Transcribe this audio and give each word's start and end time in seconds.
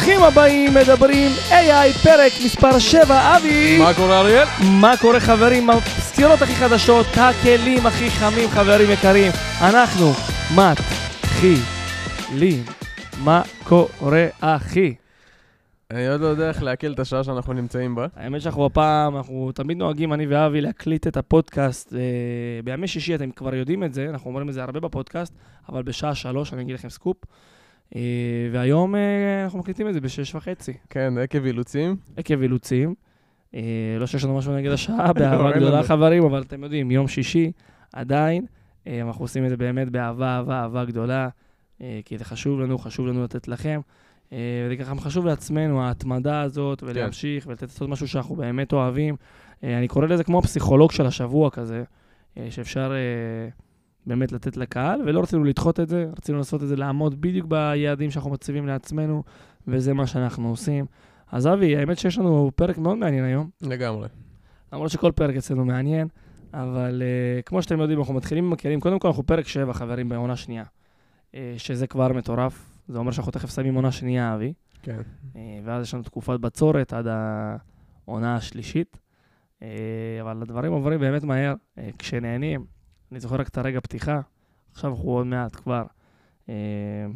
ברוכים 0.00 0.22
הבאים, 0.22 0.74
מדברים 0.74 1.30
AI, 1.50 1.98
פרק 2.02 2.32
מספר 2.44 2.78
7, 2.78 3.36
אבי! 3.36 3.78
מה 3.78 3.94
קורה 3.94 4.20
אריאל? 4.20 4.46
מה 4.80 4.96
קורה 5.00 5.20
חברים? 5.20 5.70
הסקירות 5.70 6.42
הכי 6.42 6.54
חדשות, 6.54 7.06
הכלים 7.16 7.86
הכי 7.86 8.10
חמים, 8.10 8.48
חברים 8.48 8.90
יקרים. 8.90 9.32
אנחנו 9.60 10.06
מתחילים. 10.54 11.64
מה 13.24 13.42
קורה, 13.64 14.26
אחי? 14.40 14.94
אני 15.90 16.08
עוד 16.08 16.20
לא 16.20 16.26
יודע 16.26 16.48
איך 16.48 16.62
לעכל 16.62 16.92
את 16.92 17.00
השעה 17.00 17.24
שאנחנו 17.24 17.52
נמצאים 17.52 17.94
בה. 17.94 18.06
האמת 18.16 18.40
שאנחנו 18.40 18.66
הפעם, 18.66 19.16
אנחנו 19.16 19.52
תמיד 19.54 19.76
נוהגים, 19.76 20.12
אני 20.12 20.26
ואבי, 20.26 20.60
להקליט 20.60 21.06
את 21.06 21.16
הפודקאסט. 21.16 21.94
אה, 21.94 22.00
בימי 22.64 22.88
שישי, 22.88 23.14
אתם 23.14 23.30
כבר 23.30 23.54
יודעים 23.54 23.84
את 23.84 23.94
זה, 23.94 24.06
אנחנו 24.10 24.30
אומרים 24.30 24.48
את 24.48 24.54
זה 24.54 24.62
הרבה 24.62 24.80
בפודקאסט, 24.80 25.34
אבל 25.68 25.82
בשעה 25.82 26.14
שלוש, 26.14 26.52
אני 26.52 26.62
אגיד 26.62 26.74
לכם 26.74 26.88
סקופ. 26.88 27.16
אה, 27.96 28.00
והיום 28.52 28.94
אה, 28.94 29.44
אנחנו 29.44 29.58
מקליטים 29.58 29.88
את 29.88 29.94
זה 29.94 30.00
בשש 30.00 30.34
וחצי, 30.34 30.72
כן, 30.90 31.18
עקב 31.18 31.44
אילוצים. 31.44 31.96
עקב 32.16 32.42
אילוצים. 32.42 32.94
אה, 33.54 33.60
לא 34.00 34.06
שיש 34.06 34.24
לנו 34.24 34.38
משהו 34.38 34.56
נגד 34.56 34.70
השעה, 34.70 35.12
באהבה 35.18 35.48
אין 35.50 35.56
גדולה 35.56 35.76
לנו. 35.76 35.82
חברים, 35.82 36.24
אבל 36.24 36.42
אתם 36.42 36.62
יודעים, 36.62 36.90
יום 36.90 37.08
שישי, 37.08 37.52
עדיין, 37.92 38.46
אנחנו 38.86 39.24
עושים 39.24 39.44
את 39.44 39.50
זה 39.50 39.56
באמת 39.56 39.90
באהבה, 39.90 40.36
אהבה, 40.36 40.62
אהבה 40.62 40.84
גדולה, 40.84 41.28
כי 42.04 42.18
זה 42.18 42.24
חשוב 42.24 42.60
לנו, 42.60 42.78
חשוב 42.78 43.06
לנו 43.06 43.24
לתת 43.24 43.48
לכם. 43.48 43.80
וזה 44.32 44.76
ככה 44.78 44.94
חשוב 44.96 45.26
לעצמנו, 45.26 45.82
ההתמדה 45.82 46.40
הזאת, 46.40 46.82
ולהמשיך, 46.82 47.46
ולתת 47.46 47.62
לעשות 47.62 47.88
משהו 47.88 48.08
שאנחנו 48.08 48.36
באמת 48.36 48.72
אוהבים. 48.72 49.16
אני 49.62 49.88
קורא 49.88 50.06
לזה 50.06 50.24
כמו 50.24 50.38
הפסיכולוג 50.38 50.92
של 50.92 51.06
השבוע 51.06 51.50
כזה, 51.50 51.82
שאפשר 52.50 52.92
באמת 54.06 54.32
לתת 54.32 54.56
לקהל, 54.56 55.00
ולא 55.06 55.20
רצינו 55.22 55.44
לדחות 55.44 55.80
את 55.80 55.88
זה, 55.88 56.06
רצינו 56.16 56.38
לעשות 56.38 56.62
את 56.62 56.68
זה, 56.68 56.76
לעמוד 56.76 57.20
בדיוק 57.20 57.46
ביעדים 57.46 58.10
שאנחנו 58.10 58.30
מציבים 58.30 58.66
לעצמנו, 58.66 59.22
וזה 59.68 59.94
מה 59.94 60.06
שאנחנו 60.06 60.48
עושים. 60.48 60.86
אז 61.32 61.46
אבי, 61.46 61.76
האמת 61.76 61.98
שיש 61.98 62.18
לנו 62.18 62.50
פרק 62.54 62.78
מאוד 62.78 62.98
מעניין 62.98 63.24
היום, 63.24 63.50
לגמרי. 63.62 64.08
למרות 64.72 64.90
שכל 64.90 65.12
פרק 65.12 65.36
אצלנו 65.36 65.64
מעניין, 65.64 66.08
אבל 66.54 67.02
uh, 67.02 67.42
כמו 67.42 67.62
שאתם 67.62 67.80
יודעים, 67.80 67.98
אנחנו 67.98 68.14
מתחילים 68.14 68.44
עם 68.44 68.52
הכלים. 68.52 68.80
קודם 68.80 68.98
כל, 68.98 69.08
אנחנו 69.08 69.26
פרק 69.26 69.48
7, 69.48 69.72
חברים, 69.72 70.08
בעונה 70.08 70.36
שנייה, 70.36 70.64
uh, 70.64 71.34
שזה 71.56 71.86
כבר 71.86 72.12
מטורף. 72.12 72.80
זה 72.88 72.98
אומר 72.98 73.10
שאנחנו 73.10 73.32
תכף 73.32 73.54
שמים 73.54 73.74
עונה 73.74 73.92
שנייה, 73.92 74.34
אבי. 74.34 74.52
כן. 74.82 75.00
Uh, 75.32 75.36
ואז 75.64 75.82
יש 75.86 75.94
לנו 75.94 76.02
תקופת 76.02 76.40
בצורת 76.40 76.92
עד 76.92 77.06
העונה 77.08 78.36
השלישית. 78.36 78.98
Uh, 79.60 79.62
אבל 80.20 80.42
הדברים 80.42 80.72
עוברים 80.72 81.00
באמת 81.00 81.24
מהר, 81.24 81.54
uh, 81.54 81.80
כשנהנים. 81.98 82.79
אני 83.12 83.20
זוכר 83.20 83.36
רק 83.36 83.48
את 83.48 83.58
הרגע 83.58 83.80
פתיחה, 83.80 84.20
עכשיו 84.72 84.90
אנחנו 84.90 85.10
עוד 85.10 85.26
מעט 85.26 85.56
כבר 85.56 85.84
uh, 86.46 86.50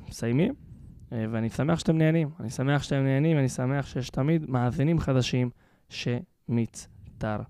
מסיימים, 0.09 0.53
uh, 0.53 1.14
ואני 1.31 1.50
שמח 1.50 1.78
שאתם 1.78 1.98
נהנים. 1.98 2.31
אני 2.41 2.50
שמח 2.50 2.83
שאתם 2.83 3.05
נהנים, 3.05 3.39
אני 3.39 3.48
שמח 3.48 3.87
שיש 3.87 4.11
תמיד 4.11 4.50
מאזינים 4.50 5.00
חדשים 5.00 5.50
שמצטרפים. 5.89 7.45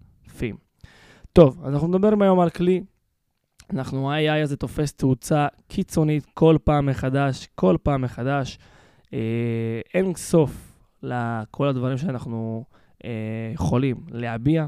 טוב, 1.33 1.65
אז 1.65 1.75
אנחנו 1.75 1.89
נדבר 1.89 2.11
היום 2.21 2.41
על 2.41 2.51
כלי. 2.51 2.85
אנחנו, 3.73 4.13
ה-AI 4.13 4.43
הזה 4.43 4.57
תופס 4.57 4.93
תאוצה 4.93 5.47
קיצונית 5.69 6.27
כל 6.35 6.57
פעם 6.65 6.87
מחדש, 6.87 7.49
כל 7.55 7.77
פעם 7.83 8.03
מחדש. 8.03 8.59
אה, 9.13 9.81
אין 9.95 10.15
סוף 10.15 10.79
לכל 11.03 11.69
הדברים 11.69 11.99
שאנחנו 11.99 12.65
אה, 13.05 13.11
יכולים 13.55 13.97
להביע. 14.11 14.67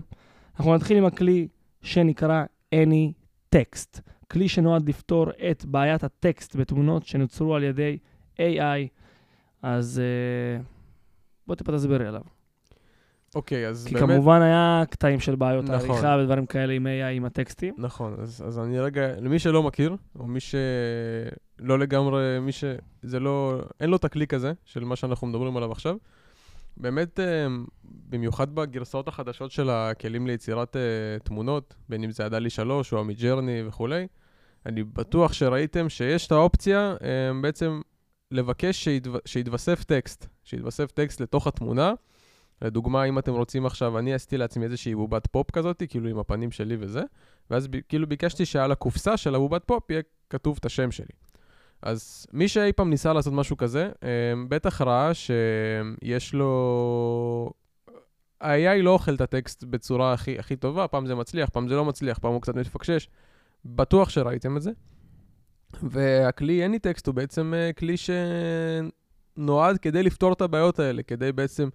אנחנו 0.57 0.75
נתחיל 0.75 0.97
עם 0.97 1.05
הכלי 1.05 1.49
שנקרא 1.83 2.45
Any 2.75 3.26
Text, 3.55 4.01
כלי 4.31 4.49
שנועד 4.49 4.89
לפתור 4.89 5.31
את 5.51 5.65
בעיית 5.65 6.05
הטקסט 6.05 6.57
בתמונות 6.57 7.07
שנוצרו 7.07 7.55
על 7.55 7.65
ידי 7.65 7.99
AI. 8.39 8.89
אז 9.63 10.01
אה, 10.01 10.63
בוא 11.47 11.55
טיפה 11.55 11.73
תסביר 11.73 11.99
לי 11.99 12.07
עליו. 12.07 12.23
אוקיי, 13.35 13.69
אז 13.69 13.87
כי 13.89 13.95
באמת... 13.95 14.07
כמובן 14.07 14.43
היה 14.43 14.83
קטעים 14.91 15.21
של 15.21 15.35
בעיות 15.35 15.65
נכון. 15.65 15.91
העריכה 15.91 16.17
ודברים 16.21 16.47
כאלה 16.47 16.73
עם 16.73 16.87
AI, 16.87 17.17
עם 17.17 17.25
הטקסטים. 17.25 17.75
נכון, 17.79 18.17
אז, 18.19 18.43
אז 18.47 18.59
אני 18.59 18.81
רגע, 18.81 19.21
למי 19.21 19.39
שלא 19.39 19.63
מכיר, 19.63 19.97
או 20.19 20.27
מי 20.27 20.41
שלא 20.41 21.79
לגמרי, 21.79 22.41
מי 22.41 22.53
ש... 22.53 22.65
זה 23.03 23.21
לא... 23.21 23.61
אין 23.81 23.91
לו 23.91 23.97
את 23.97 24.05
הכלי 24.05 24.27
כזה, 24.27 24.53
של 24.65 24.85
מה 24.85 24.97
שאנחנו 24.97 25.27
מדברים 25.27 25.57
עליו 25.57 25.73
עכשיו. 25.73 25.97
באמת, 26.77 27.21
אה, 27.21 27.47
במיוחד 27.85 28.55
בגרסאות 28.55 29.09
החדשות 29.09 29.51
של 29.51 29.71
הכלים 29.71 30.27
ליצירת 30.27 30.77
אה, 30.77 31.19
תמונות, 31.25 31.75
בין 31.89 32.05
אם 32.05 32.11
זה 32.11 32.27
ה 32.27 32.30
DALL-E 32.30 32.51
3 32.51 32.93
או 32.93 33.01
ה 33.01 33.06
Midjourney 33.06 33.63
וכולי, 33.67 34.07
אני 34.67 34.85
בטוח 34.85 35.33
שראיתם 35.33 35.89
שיש 35.89 36.27
את 36.27 36.33
האופציה 36.33 36.97
אה, 37.03 37.41
בעצם 37.43 37.81
לבקש 38.31 38.85
שיתו... 38.85 39.11
שיתווסף 39.25 39.85
טקסט, 39.85 40.27
שיתווסף 40.45 40.91
טקסט 40.91 41.21
לתוך 41.21 41.47
התמונה. 41.47 41.93
לדוגמה, 42.63 43.05
אם 43.05 43.19
אתם 43.19 43.33
רוצים 43.33 43.67
עכשיו, 43.67 43.99
אני 43.99 44.15
עשיתי 44.15 44.37
לעצמי 44.37 44.65
איזושהי 44.65 44.95
בובת 44.95 45.27
פופ 45.27 45.51
כזאת, 45.51 45.83
כאילו 45.89 46.09
עם 46.09 46.19
הפנים 46.19 46.51
שלי 46.51 46.77
וזה, 46.81 47.03
ואז 47.51 47.69
כאילו 47.89 48.07
ביקשתי 48.07 48.47
שעל 48.47 48.73
הקופסה 48.73 49.17
של 49.17 49.35
הבובת 49.35 49.65
פופ 49.65 49.91
יהיה 49.91 50.03
כתוב 50.31 50.57
את 50.61 50.67
השם 50.67 50.91
שלי. 50.91 51.13
אז 51.83 52.27
מי 52.33 52.49
שאי 52.49 52.73
פעם 52.73 52.91
ניסה 52.91 53.13
לעשות 53.13 53.33
משהו 53.33 53.57
כזה, 53.57 53.91
אה, 54.03 54.09
בטח 54.49 54.81
ראה 54.81 55.11
שיש 55.15 56.35
לו... 56.35 57.51
ה-AI 58.41 58.83
לא 58.83 58.91
אוכל 58.91 59.15
את 59.15 59.21
הטקסט 59.21 59.65
בצורה 59.65 60.13
הכי, 60.13 60.39
הכי 60.39 60.57
טובה, 60.57 60.89
פעם 60.89 61.07
זה 61.07 61.15
מצליח, 61.15 61.49
פעם 61.49 61.69
זה 61.69 61.75
לא 61.75 61.85
מצליח, 61.85 62.19
פעם 62.19 62.33
הוא 62.33 62.43
קצת 62.43 62.55
מתפקשש. 62.55 63.09
בטוח 63.65 64.09
שראיתם 64.09 64.57
את 64.57 64.63
זה. 64.63 64.71
והכלי 65.83 66.67
AnyText 66.67 67.03
הוא 67.07 67.15
בעצם 67.15 67.55
אה, 67.57 67.73
כלי 67.73 67.95
שנועד 69.37 69.79
כדי 69.79 70.03
לפתור 70.03 70.33
את 70.33 70.41
הבעיות 70.41 70.79
האלה, 70.79 71.03
כדי 71.03 71.33
בעצם 71.33 71.69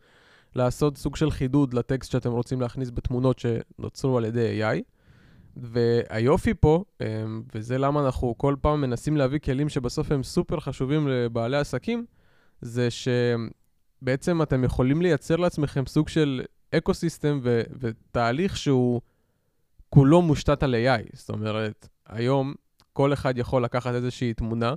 לעשות 0.55 0.97
סוג 0.97 1.15
של 1.15 1.31
חידוד 1.31 1.73
לטקסט 1.73 2.11
שאתם 2.11 2.31
רוצים 2.31 2.61
להכניס 2.61 2.89
בתמונות 2.89 3.39
שנוצרו 3.39 4.17
על 4.17 4.25
ידי 4.25 4.61
AI. 4.63 4.81
והיופי 5.57 6.53
פה, 6.53 6.83
אמ, 7.01 7.43
וזה 7.55 7.77
למה 7.77 8.05
אנחנו 8.05 8.37
כל 8.37 8.55
פעם 8.61 8.81
מנסים 8.81 9.17
להביא 9.17 9.39
כלים 9.39 9.69
שבסוף 9.69 10.11
הם 10.11 10.23
סופר 10.23 10.59
חשובים 10.59 11.07
לבעלי 11.07 11.57
עסקים, 11.57 12.05
זה 12.61 12.87
שבעצם 14.01 14.41
אתם 14.41 14.63
יכולים 14.63 15.01
לייצר 15.01 15.35
לעצמכם 15.35 15.85
סוג 15.85 16.09
של 16.09 16.41
ecosystem 16.75 17.39
ו- 17.43 17.61
ותהליך 17.79 18.57
שהוא 18.57 19.01
כולו 19.89 20.21
מושתת 20.21 20.63
על 20.63 20.75
AI. 20.75 21.09
זאת 21.13 21.29
אומרת, 21.29 21.87
היום 22.07 22.53
כל 22.93 23.13
אחד 23.13 23.37
יכול 23.37 23.63
לקחת 23.63 23.93
איזושהי 23.93 24.33
תמונה 24.33 24.73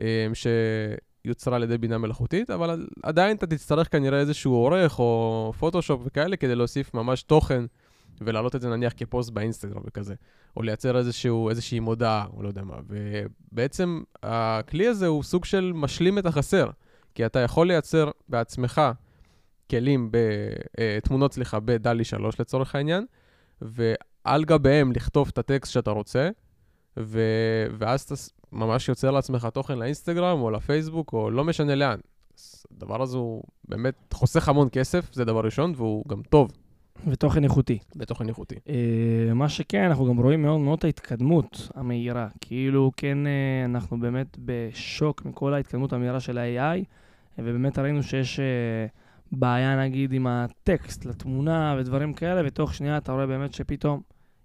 אמ, 0.00 0.06
שיוצרה 0.34 1.56
על 1.56 1.62
ידי 1.62 1.78
בינה 1.78 1.98
מלאכותית, 1.98 2.50
אבל 2.50 2.86
עדיין 3.02 3.36
אתה 3.36 3.46
תצטרך 3.46 3.92
כנראה 3.92 4.20
איזשהו 4.20 4.52
עורך 4.52 4.98
או 4.98 5.52
פוטושופ 5.58 6.00
וכאלה 6.04 6.36
כדי 6.36 6.54
להוסיף 6.54 6.94
ממש 6.94 7.22
תוכן 7.22 7.64
ולהעלות 8.26 8.56
את 8.56 8.60
זה 8.60 8.68
נניח 8.68 8.92
כפוסט 8.96 9.30
באינסטגרם 9.30 9.82
וכזה, 9.84 10.14
או 10.56 10.62
לייצר 10.62 10.98
איזשהו, 10.98 11.50
איזושהי 11.50 11.80
מודעה, 11.80 12.26
או 12.36 12.42
לא 12.42 12.48
יודע 12.48 12.62
מה. 12.62 12.76
ובעצם 12.88 14.02
הכלי 14.22 14.86
הזה 14.86 15.06
הוא 15.06 15.22
סוג 15.22 15.44
של 15.44 15.72
משלים 15.74 16.18
את 16.18 16.26
החסר, 16.26 16.70
כי 17.14 17.26
אתה 17.26 17.38
יכול 17.38 17.66
לייצר 17.66 18.10
בעצמך 18.28 18.80
כלים, 19.70 20.12
ב, 20.12 20.16
אה, 20.78 20.98
תמונות, 21.02 21.32
סליחה, 21.32 21.60
בדלי 21.60 22.04
3 22.04 22.40
לצורך 22.40 22.74
העניין, 22.74 23.06
ועל 23.62 24.44
גביהם 24.44 24.92
לכתוב 24.92 25.28
את 25.32 25.38
הטקסט 25.38 25.72
שאתה 25.72 25.90
רוצה, 25.90 26.30
ו... 26.96 27.20
ואז 27.78 28.00
אתה 28.02 28.14
ממש 28.52 28.88
יוצר 28.88 29.10
לעצמך 29.10 29.48
תוכן 29.52 29.78
לאינסטגרם 29.78 30.40
או 30.40 30.50
לפייסבוק 30.50 31.12
או 31.12 31.30
לא 31.30 31.44
משנה 31.44 31.74
לאן. 31.74 31.98
הדבר 32.76 33.02
הזה 33.02 33.16
הוא 33.16 33.42
באמת 33.68 33.94
חוסך 34.14 34.48
המון 34.48 34.68
כסף, 34.72 35.12
זה 35.12 35.24
דבר 35.24 35.40
ראשון, 35.40 35.72
והוא 35.76 36.04
גם 36.08 36.22
טוב 36.22 36.50
ותוכן 37.06 37.44
איכותי. 37.44 37.78
בתוכן 37.96 38.28
איכותי. 38.28 38.54
אה, 38.68 39.34
מה 39.34 39.48
שכן, 39.48 39.84
אנחנו 39.84 40.06
גם 40.06 40.20
רואים 40.20 40.42
מאוד 40.42 40.60
מאוד 40.60 40.78
את 40.78 40.84
ההתקדמות 40.84 41.70
המהירה. 41.74 42.28
כאילו, 42.40 42.92
כן, 42.96 43.26
אה, 43.26 43.64
אנחנו 43.64 44.00
באמת 44.00 44.36
בשוק 44.44 45.24
מכל 45.24 45.54
ההתקדמות 45.54 45.92
המהירה 45.92 46.20
של 46.20 46.38
ה-AI, 46.38 46.84
ובאמת 47.38 47.78
ראינו 47.78 48.02
שיש 48.02 48.40
אה, 48.40 48.86
בעיה, 49.32 49.82
נגיד, 49.82 50.12
עם 50.12 50.26
הטקסט 50.26 51.04
לתמונה 51.04 51.76
ודברים 51.78 52.12
כאלה, 52.14 52.42
ותוך 52.46 52.74
שנייה 52.74 52.96
אתה 52.96 53.12
רואה 53.12 53.26
באמת 53.26 53.54
שפתאום 53.54 54.00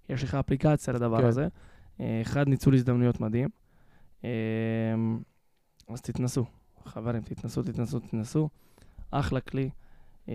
יש 0.08 0.24
לך 0.24 0.34
אפליקציה 0.34 0.94
לדבר 0.94 1.18
כן. 1.18 1.26
הזה. 1.26 1.48
אה, 2.00 2.18
אחד, 2.22 2.48
ניצול 2.48 2.74
הזדמנויות 2.74 3.20
מדהים. 3.20 3.48
אה, 4.24 4.30
אז 5.88 6.00
תתנסו, 6.00 6.44
חברים, 6.84 7.22
תתנסו, 7.22 7.62
תתנסו, 7.62 8.00
תתנסו. 8.00 8.48
אחלה 9.10 9.40
כלי. 9.40 9.70
אה, 10.28 10.34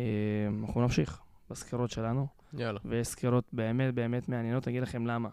אנחנו 0.62 0.82
נמשיך 0.82 1.22
בסקירות 1.54 1.92
שלנו. 1.92 2.28
יאללה. 2.54 2.80
ויש 2.86 3.08
סקירות 3.08 3.44
באמת 3.54 3.94
באמת 3.94 4.30
מעניינות, 4.30 4.68
אגיד 4.68 4.84
לכם 4.84 5.08
למה. 5.08 5.30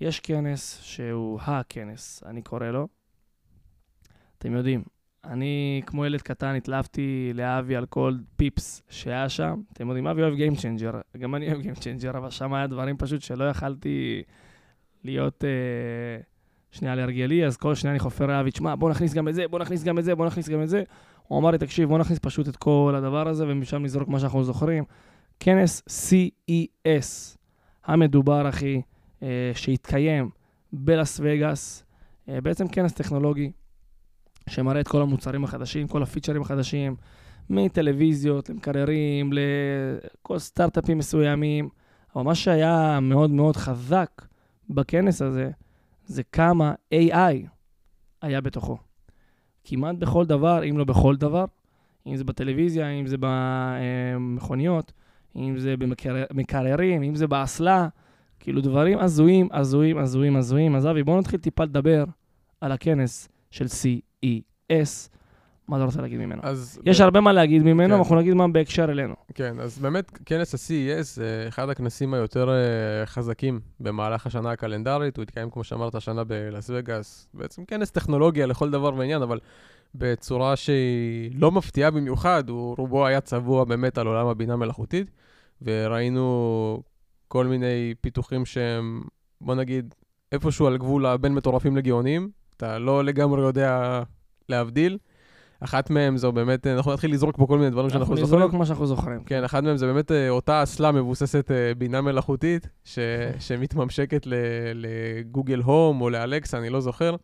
יש 0.00 0.20
כנס 0.20 0.80
שהוא 0.82 1.40
הכנס, 1.40 2.22
אני 2.26 2.42
קורא 2.42 2.66
לו. 2.66 2.88
אתם 4.38 4.52
יודעים, 4.52 4.82
אני 5.24 5.82
כמו 5.86 6.06
ילד 6.06 6.22
קטן 6.22 6.54
התלהבתי 6.54 7.32
לאבי 7.34 7.76
על 7.76 7.86
כל 7.86 8.14
פיפס 8.36 8.82
שהיה 8.88 9.28
שם. 9.28 9.60
אתם 9.72 9.88
יודעים, 9.88 10.06
אבי 10.06 10.22
אוהב 10.22 10.34
Game 10.34 10.56
Changer, 10.56 11.18
גם 11.18 11.34
אני 11.34 11.52
אוהב 11.52 11.60
Game 11.60 11.78
Changer, 11.78 12.16
אבל 12.16 12.30
שם 12.30 12.54
היה 12.54 12.66
דברים 12.66 12.96
פשוט 12.96 13.22
שלא 13.22 13.44
יכלתי 13.44 14.22
להיות 15.04 15.44
אה, 15.44 16.22
שנייה 16.70 16.94
להרגלי, 16.94 17.46
אז 17.46 17.56
כל 17.56 17.74
שנייה 17.74 17.92
אני 17.92 17.98
חופר 17.98 18.26
לאבי, 18.26 18.50
תשמע, 18.50 18.74
בוא 18.74 18.90
נכניס 18.90 19.14
גם 19.14 19.28
את 19.28 19.34
זה, 19.34 19.48
בוא 19.48 19.58
נכניס 19.58 19.84
גם 19.84 19.98
את 19.98 20.04
זה, 20.04 20.14
בוא 20.14 20.26
נכניס 20.26 20.48
גם 20.48 20.62
את 20.62 20.68
זה. 20.68 20.82
הוא 21.28 21.38
אמר 21.38 21.50
לי, 21.50 21.58
תקשיב, 21.58 21.88
בוא 21.88 21.98
נכניס 21.98 22.18
פשוט 22.18 22.48
את 22.48 22.56
כל 22.56 22.94
הדבר 22.96 23.28
הזה, 23.28 23.44
ומשם 23.48 23.82
נזרוק 23.82 24.08
מה 24.08 24.18
שאנחנו 24.18 24.44
זוכרים. 24.44 24.84
כנס 25.40 25.82
CES 25.88 27.36
המדובר, 27.84 28.48
אחי, 28.48 28.82
אה, 29.22 29.50
שהתקיים 29.54 30.30
בלאס 30.72 31.20
וגאס, 31.22 31.84
אה, 32.28 32.40
בעצם 32.40 32.68
כנס 32.68 32.92
טכנולוגי 32.92 33.50
שמראה 34.48 34.80
את 34.80 34.88
כל 34.88 35.02
המוצרים 35.02 35.44
החדשים, 35.44 35.88
כל 35.88 36.02
הפיצ'רים 36.02 36.42
החדשים, 36.42 36.96
מטלוויזיות 37.50 38.50
למקררים, 38.50 39.30
לכל 39.32 40.38
סטארט-אפים 40.38 40.98
מסוימים. 40.98 41.68
אבל 42.16 42.24
מה 42.24 42.34
שהיה 42.34 42.98
מאוד 43.02 43.30
מאוד 43.30 43.56
חזק 43.56 44.26
בכנס 44.70 45.22
הזה, 45.22 45.50
זה 46.04 46.22
כמה 46.22 46.74
AI 46.94 47.46
היה 48.22 48.40
בתוכו. 48.40 48.78
כמעט 49.64 49.96
בכל 49.96 50.26
דבר, 50.26 50.70
אם 50.70 50.78
לא 50.78 50.84
בכל 50.84 51.16
דבר, 51.16 51.44
אם 52.06 52.16
זה 52.16 52.24
בטלוויזיה, 52.24 52.90
אם 52.90 53.06
זה 53.06 53.16
במכוניות, 53.20 54.92
אם 55.36 55.58
זה 55.58 55.74
במקררים, 55.76 57.02
אם 57.02 57.14
זה 57.14 57.26
באסלה, 57.26 57.88
כאילו 58.40 58.60
דברים 58.60 58.98
הזויים, 58.98 59.48
הזויים, 59.52 59.98
הזויים, 59.98 60.36
הזויים. 60.36 60.76
אז 60.76 60.86
אבי, 60.86 61.02
בואו 61.02 61.18
נתחיל 61.18 61.40
טיפה 61.40 61.64
לדבר 61.64 62.04
על 62.60 62.72
הכנס 62.72 63.28
של 63.50 63.66
CES. 63.66 65.10
מה 65.68 65.76
אתה 65.76 65.84
רוצה 65.84 66.00
להגיד 66.00 66.18
ממנו? 66.20 66.42
אז 66.44 66.80
יש 66.84 67.00
ב... 67.00 67.04
הרבה 67.04 67.20
מה 67.20 67.32
להגיד 67.32 67.62
ממנו, 67.62 67.94
כן. 67.94 67.98
אנחנו 67.98 68.16
נגיד 68.16 68.34
מה 68.34 68.48
בהקשר 68.48 68.84
אלינו. 68.84 69.14
כן, 69.34 69.60
אז 69.60 69.78
באמת, 69.78 70.10
כנס 70.26 70.54
ה-CES 70.54 71.02
זה 71.02 71.44
אחד 71.48 71.68
הכנסים 71.68 72.14
היותר 72.14 72.48
uh, 72.48 73.06
חזקים 73.06 73.60
במהלך 73.80 74.26
השנה 74.26 74.50
הקלנדרית. 74.50 75.16
הוא 75.16 75.22
התקיים, 75.22 75.50
כמו 75.50 75.64
שאמרת, 75.64 75.94
השנה 75.94 76.24
בלאס 76.24 76.70
וגאס. 76.74 77.28
בעצם 77.34 77.64
כנס 77.64 77.90
טכנולוגיה 77.90 78.46
לכל 78.46 78.70
דבר 78.70 78.94
ועניין, 78.94 79.22
אבל 79.22 79.38
בצורה 79.94 80.56
שהיא 80.56 81.30
לא 81.34 81.52
מפתיעה 81.52 81.90
במיוחד, 81.90 82.48
הוא 82.48 82.74
רובו 82.78 83.06
היה 83.06 83.20
צבוע 83.20 83.64
באמת 83.64 83.98
על 83.98 84.06
עולם 84.06 84.26
הבינה 84.26 84.56
מלאכותית, 84.56 85.10
וראינו 85.62 86.82
כל 87.28 87.46
מיני 87.46 87.94
פיתוחים 88.00 88.46
שהם, 88.46 89.02
בוא 89.40 89.54
נגיד, 89.54 89.94
איפשהו 90.32 90.66
על 90.66 90.76
גבול 90.76 91.06
הבין 91.06 91.34
מטורפים 91.34 91.76
לגאונים, 91.76 92.30
אתה 92.56 92.78
לא 92.78 93.04
לגמרי 93.04 93.42
יודע 93.42 94.02
להבדיל. 94.48 94.98
אחת 95.60 95.90
מהם 95.90 96.16
זו 96.16 96.32
באמת, 96.32 96.66
אנחנו 96.66 96.92
נתחיל 96.92 97.12
לזרוק 97.12 97.36
פה 97.36 97.46
כל 97.46 97.58
מיני 97.58 97.70
דברים 97.70 97.90
שאנחנו 97.90 98.16
זוכרים. 98.16 98.24
אנחנו 98.24 98.38
נזרוק 98.38 98.54
מה 98.58 98.66
שאנחנו 98.66 98.86
זוכרים. 98.86 99.24
כן, 99.24 99.44
אחת 99.44 99.62
מהם 99.62 99.76
זה 99.76 99.86
באמת 99.86 100.12
אה, 100.12 100.28
אותה 100.28 100.62
אסלה 100.62 100.92
מבוססת 100.92 101.50
אה, 101.50 101.72
בינה 101.78 102.00
מלאכותית, 102.00 102.68
ש... 102.84 102.98
שמתממשקת 103.46 104.26
לגוגל 104.74 105.60
הום 105.60 106.00
או 106.00 106.10
לאלקסה, 106.10 106.58
אני 106.58 106.70
לא 106.70 106.80
זוכר. 106.80 107.16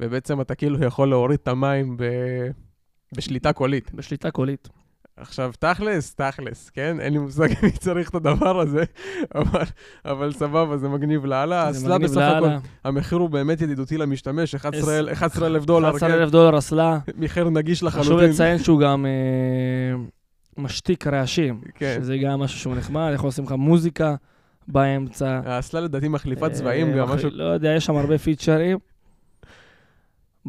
ובעצם 0.00 0.40
אתה 0.40 0.54
כאילו 0.54 0.84
יכול 0.84 1.08
להוריד 1.08 1.38
את 1.42 1.48
המים 1.48 1.96
ב... 1.96 2.04
בשליטה 3.16 3.52
קולית. 3.52 3.94
בשליטה 3.94 4.30
קולית. 4.30 4.68
עכשיו, 5.20 5.52
תכלס, 5.58 6.14
תכלס, 6.14 6.70
כן? 6.70 7.00
אין 7.00 7.12
לי 7.12 7.18
מושג 7.18 7.48
מי 7.62 7.70
צריך 7.70 8.10
את 8.10 8.14
הדבר 8.14 8.60
הזה, 8.60 8.84
אבל, 9.34 9.64
אבל 10.04 10.32
סבבה, 10.32 10.76
זה 10.76 10.88
מגניב 10.88 11.24
לאללה. 11.24 11.70
אסלה 11.70 11.98
בסך 11.98 12.32
הכל, 12.36 12.48
המחיר 12.84 13.18
הוא 13.18 13.30
באמת 13.30 13.60
ידידותי 13.60 13.98
למשתמש, 13.98 14.54
11 14.54 15.46
אלף 15.46 15.64
דולר. 15.64 15.88
11 15.90 16.14
אלף 16.14 16.30
דולר 16.30 16.58
אסלה. 16.58 16.98
מחיר 17.16 17.48
נגיש 17.48 17.82
לחלוטין. 17.82 18.12
חשוב 18.12 18.20
לציין 18.20 18.58
שהוא 18.58 18.80
גם 18.80 19.06
אה, 19.06 20.00
משתיק 20.56 21.06
רעשים, 21.06 21.60
כן. 21.74 21.96
שזה 22.00 22.16
גם 22.18 22.40
משהו 22.40 22.58
שהוא 22.58 22.74
נחמד, 22.76 23.10
יכול 23.14 23.28
לשים 23.28 23.44
לך 23.44 23.52
מוזיקה 23.52 24.14
באמצע. 24.68 25.40
האסלה 25.44 25.80
לדעתי 25.80 26.08
מחליפה 26.08 26.50
צבעים, 26.50 26.96
גם 26.96 27.08
משהו... 27.08 27.30
לא 27.32 27.44
יודע, 27.44 27.74
יש 27.76 27.86
שם 27.86 27.96
הרבה 27.96 28.18
פיצ'רים. 28.18 28.78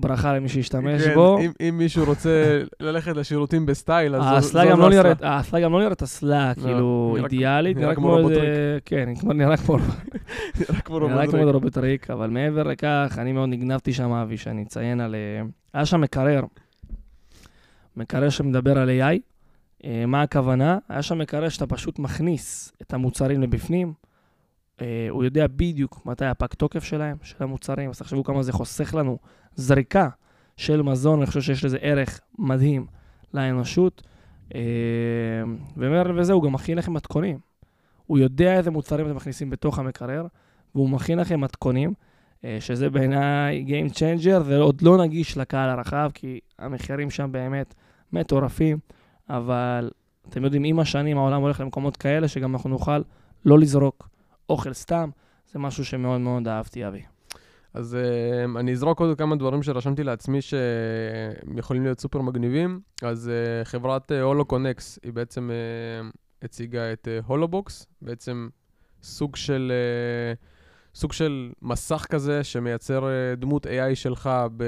ברכה 0.02 0.34
למי 0.34 0.50
שישתמש 0.50 1.02
כן, 1.02 1.14
בו. 1.14 1.40
אם, 1.40 1.52
אם 1.70 1.78
מישהו 1.78 2.06
רוצה 2.06 2.62
ללכת 2.80 3.16
לשירותים 3.16 3.66
ב 3.66 3.73
style, 3.73 4.16
אז 4.16 4.24
האסלה 4.26 4.72
גם 4.72 4.80
לא 4.80 4.90
נראית, 4.90 5.22
האסלה 5.22 5.60
גם 5.60 5.74
לא 5.74 5.80
נראית 5.80 6.04
אסלה, 6.04 6.54
לא, 6.58 6.64
כאילו, 6.64 7.18
אידיאלית, 7.24 7.78
נראה 7.78 7.96
כמו 7.96 8.16
רובוטריק. 8.16 8.50
כן, 8.86 9.10
נראה 9.24 9.58
כמו 9.58 9.74
רובוטריק. 9.74 10.90
נראה 10.90 11.28
כמו 11.28 11.52
רובוטריק, 11.52 12.10
אבל 12.10 12.30
מעבר 12.30 12.64
לכך, 12.64 13.16
אני 13.18 13.32
מאוד 13.32 13.50
נגנבתי 13.50 13.94
שם, 13.94 14.12
אבי, 14.12 14.38
שאני 14.38 14.64
אציין 14.64 15.02
על... 15.02 15.16
אה, 15.16 15.42
היה 15.74 15.86
שם 15.86 16.02
מקרר, 16.02 16.42
מקרר 17.98 18.30
שמדבר 18.30 18.78
על 18.78 18.90
AI. 18.90 19.20
אה, 19.86 20.06
מה 20.08 20.22
הכוונה? 20.22 20.78
היה 20.90 21.02
שם 21.02 21.18
מקרר 21.18 21.50
שאתה 21.50 21.68
פשוט 21.68 22.00
מכניס 22.00 22.72
את 22.82 22.94
המוצרים 22.94 23.42
לבפנים. 23.42 23.94
אה, 24.82 25.08
הוא 25.10 25.24
יודע 25.24 25.48
בדיוק 25.48 26.06
מתי 26.06 26.26
הפג 26.26 26.48
תוקף 26.48 26.84
שלהם, 26.84 27.18
של 27.24 27.44
המוצרים, 27.44 27.90
אז 27.90 28.00
תחשבו 28.00 28.24
כמה 28.24 28.44
זה 28.44 28.52
חוסך 28.52 28.96
לנו 28.96 29.18
זריקה 29.56 30.10
של 30.58 30.82
מזון, 30.82 31.20
אני 31.20 31.28
חושב 31.28 31.42
שיש 31.42 31.66
לזה 31.66 31.78
ערך 31.82 32.20
מדהים 32.40 32.86
לאנושות. 33.34 34.04
אה, 34.56 34.62
ומעבר 35.78 36.12
לזה, 36.12 36.34
הוא 36.34 36.44
גם 36.44 36.54
מכין 36.54 36.78
לכם 36.78 36.94
מתכונים. 36.94 37.40
הוא 38.06 38.20
יודע 38.20 38.58
איזה 38.58 38.72
מוצרים 38.72 39.06
אתם 39.06 39.16
מכניסים 39.16 39.50
בתוך 39.50 39.80
המקרר, 39.80 40.26
והוא 40.76 40.90
מכין 40.90 41.20
לכם 41.20 41.42
מתכונים, 41.42 41.94
אה, 42.46 42.58
שזה 42.60 42.90
בעיניי 42.90 43.66
Game 43.68 43.94
Changer, 43.94 44.44
זה 44.44 44.58
עוד 44.58 44.82
לא 44.82 44.98
נגיש 44.98 45.38
לקהל 45.38 45.70
הרחב, 45.70 46.12
כי 46.14 46.40
המחירים 46.60 47.10
שם 47.10 47.32
באמת 47.32 47.76
מטורפים, 48.14 48.78
אבל 49.30 49.92
אתם 50.30 50.44
יודעים, 50.44 50.64
עם 50.64 50.80
השנים 50.80 51.18
העולם 51.18 51.42
הולך 51.42 51.60
למקומות 51.60 51.98
כאלה, 51.98 52.28
שגם 52.28 52.56
אנחנו 52.56 52.70
נוכל 52.70 53.02
לא 53.46 53.60
לזרוק 53.60 54.10
אוכל 54.50 54.74
סתם, 54.74 55.10
זה 55.52 55.60
משהו 55.60 55.86
שמאוד 55.86 56.22
מאוד 56.22 56.48
אהבתי, 56.48 56.88
אבי. 56.88 57.02
אז 57.74 57.98
uh, 58.00 58.60
אני 58.60 58.72
אזרוק 58.72 59.02
עוד 59.02 59.18
כמה 59.18 59.36
דברים 59.36 59.64
שרשמתי 59.64 60.04
לעצמי 60.04 60.40
שיכולים 60.42 61.84
להיות 61.84 62.00
סופר 62.00 62.22
מגניבים. 62.22 62.82
אז 63.02 63.32
uh, 63.32 63.66
חברת 63.66 64.12
הולו 64.12 64.44
uh, 64.44 64.46
קונקס, 64.46 65.00
היא 65.04 65.14
בעצם 65.14 65.50
uh, 65.50 66.18
הציגה 66.42 66.94
את 66.94 67.08
הולובוקס, 67.26 67.82
uh, 67.84 67.86
בעצם 68.02 68.50
סוג 69.04 69.36
של, 69.36 69.72
uh, 70.36 70.98
סוג 70.98 71.14
של 71.14 71.52
מסך 71.62 72.06
כזה 72.10 72.44
שמייצר 72.44 73.04
uh, 73.04 73.40
דמות 73.40 73.66
AI 73.66 73.96
שלך 73.96 74.30
ב... 74.58 74.64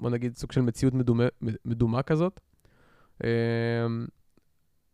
בוא 0.00 0.10
נגיד 0.10 0.36
סוג 0.36 0.52
של 0.52 0.60
מציאות 0.60 0.94
מדומה, 0.94 1.24
מדומה 1.64 2.02
כזאת. 2.02 2.40
Uh, 3.22 3.26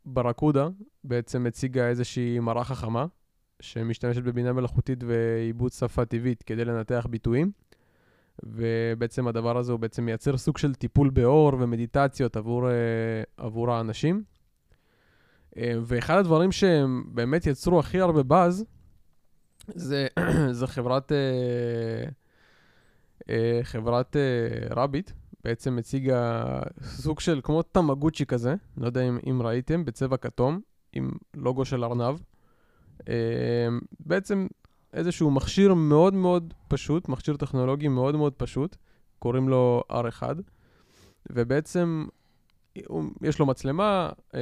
ברקודה 0.05 0.69
בעצם 1.05 1.47
הציגה 1.47 1.89
איזושהי 1.89 2.39
מראה 2.39 2.65
חכמה, 2.65 3.07
שמשתמשת 3.61 4.23
בבינה 4.23 4.53
מלאכותית 4.53 5.05
ועיבוד 5.05 5.73
שפה 5.73 6.05
טבעית 6.05 6.43
כדי 6.43 6.65
לנתח 6.65 7.07
ביטויים. 7.11 7.51
ובעצם 8.43 9.29
הדבר 9.29 9.57
הזה 9.57 9.73
הוא 9.73 9.81
בעצם 9.81 10.05
מייצר 10.05 10.37
סוג 10.37 10.59
של 10.59 10.75
טיפול 10.75 11.11
באור 11.11 11.53
ומדיטציות 11.61 12.37
עבור, 12.37 12.69
uh, 12.69 12.73
עבור 13.37 13.73
האנשים. 13.73 14.23
Uh, 15.55 15.59
ואחד 15.83 16.19
הדברים 16.19 16.53
שהם 16.53 17.05
באמת 17.07 17.47
יצרו 17.47 17.79
הכי 17.79 18.01
הרבה 18.01 18.23
באז, 18.23 18.65
זה, 19.75 20.07
זה 20.59 20.67
חברת, 20.67 21.13
uh, 21.13 21.15
חברת 23.63 24.17
רביט, 24.71 25.11
בעצם 25.45 25.79
הציגה 25.79 26.45
סוג 26.83 27.21
של 27.21 27.41
כמו 27.45 27.63
תמגוצ'י 27.63 28.27
כזה, 28.27 28.55
לא 28.77 28.87
יודע 28.87 29.09
אם, 29.09 29.19
אם 29.31 29.43
ראיתם, 29.43 29.85
בצבע 29.85 30.17
כתום, 30.17 30.61
עם 30.93 31.11
לוגו 31.35 31.65
של 31.65 31.85
ארנב. 31.85 32.19
אמ, 33.09 33.81
בעצם 34.01 34.47
איזשהו 34.93 35.31
מכשיר 35.31 35.75
מאוד 35.75 36.15
מאוד 36.15 36.55
פשוט, 36.69 37.09
מכשיר 37.09 37.37
טכנולוגי 37.37 37.89
מאוד 37.89 38.17
מאוד 38.17 38.33
פשוט, 38.33 38.77
קוראים 39.19 39.49
לו 39.49 39.83
R1, 39.93 40.23
ובעצם 41.31 42.07
יש 43.23 43.39
לו 43.39 43.47
מצלמה, 43.47 44.11
אמ, 44.35 44.41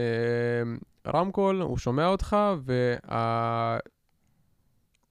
רמקול, 1.07 1.61
הוא 1.61 1.79
שומע 1.79 2.07
אותך, 2.07 2.37
וה... 2.65 3.79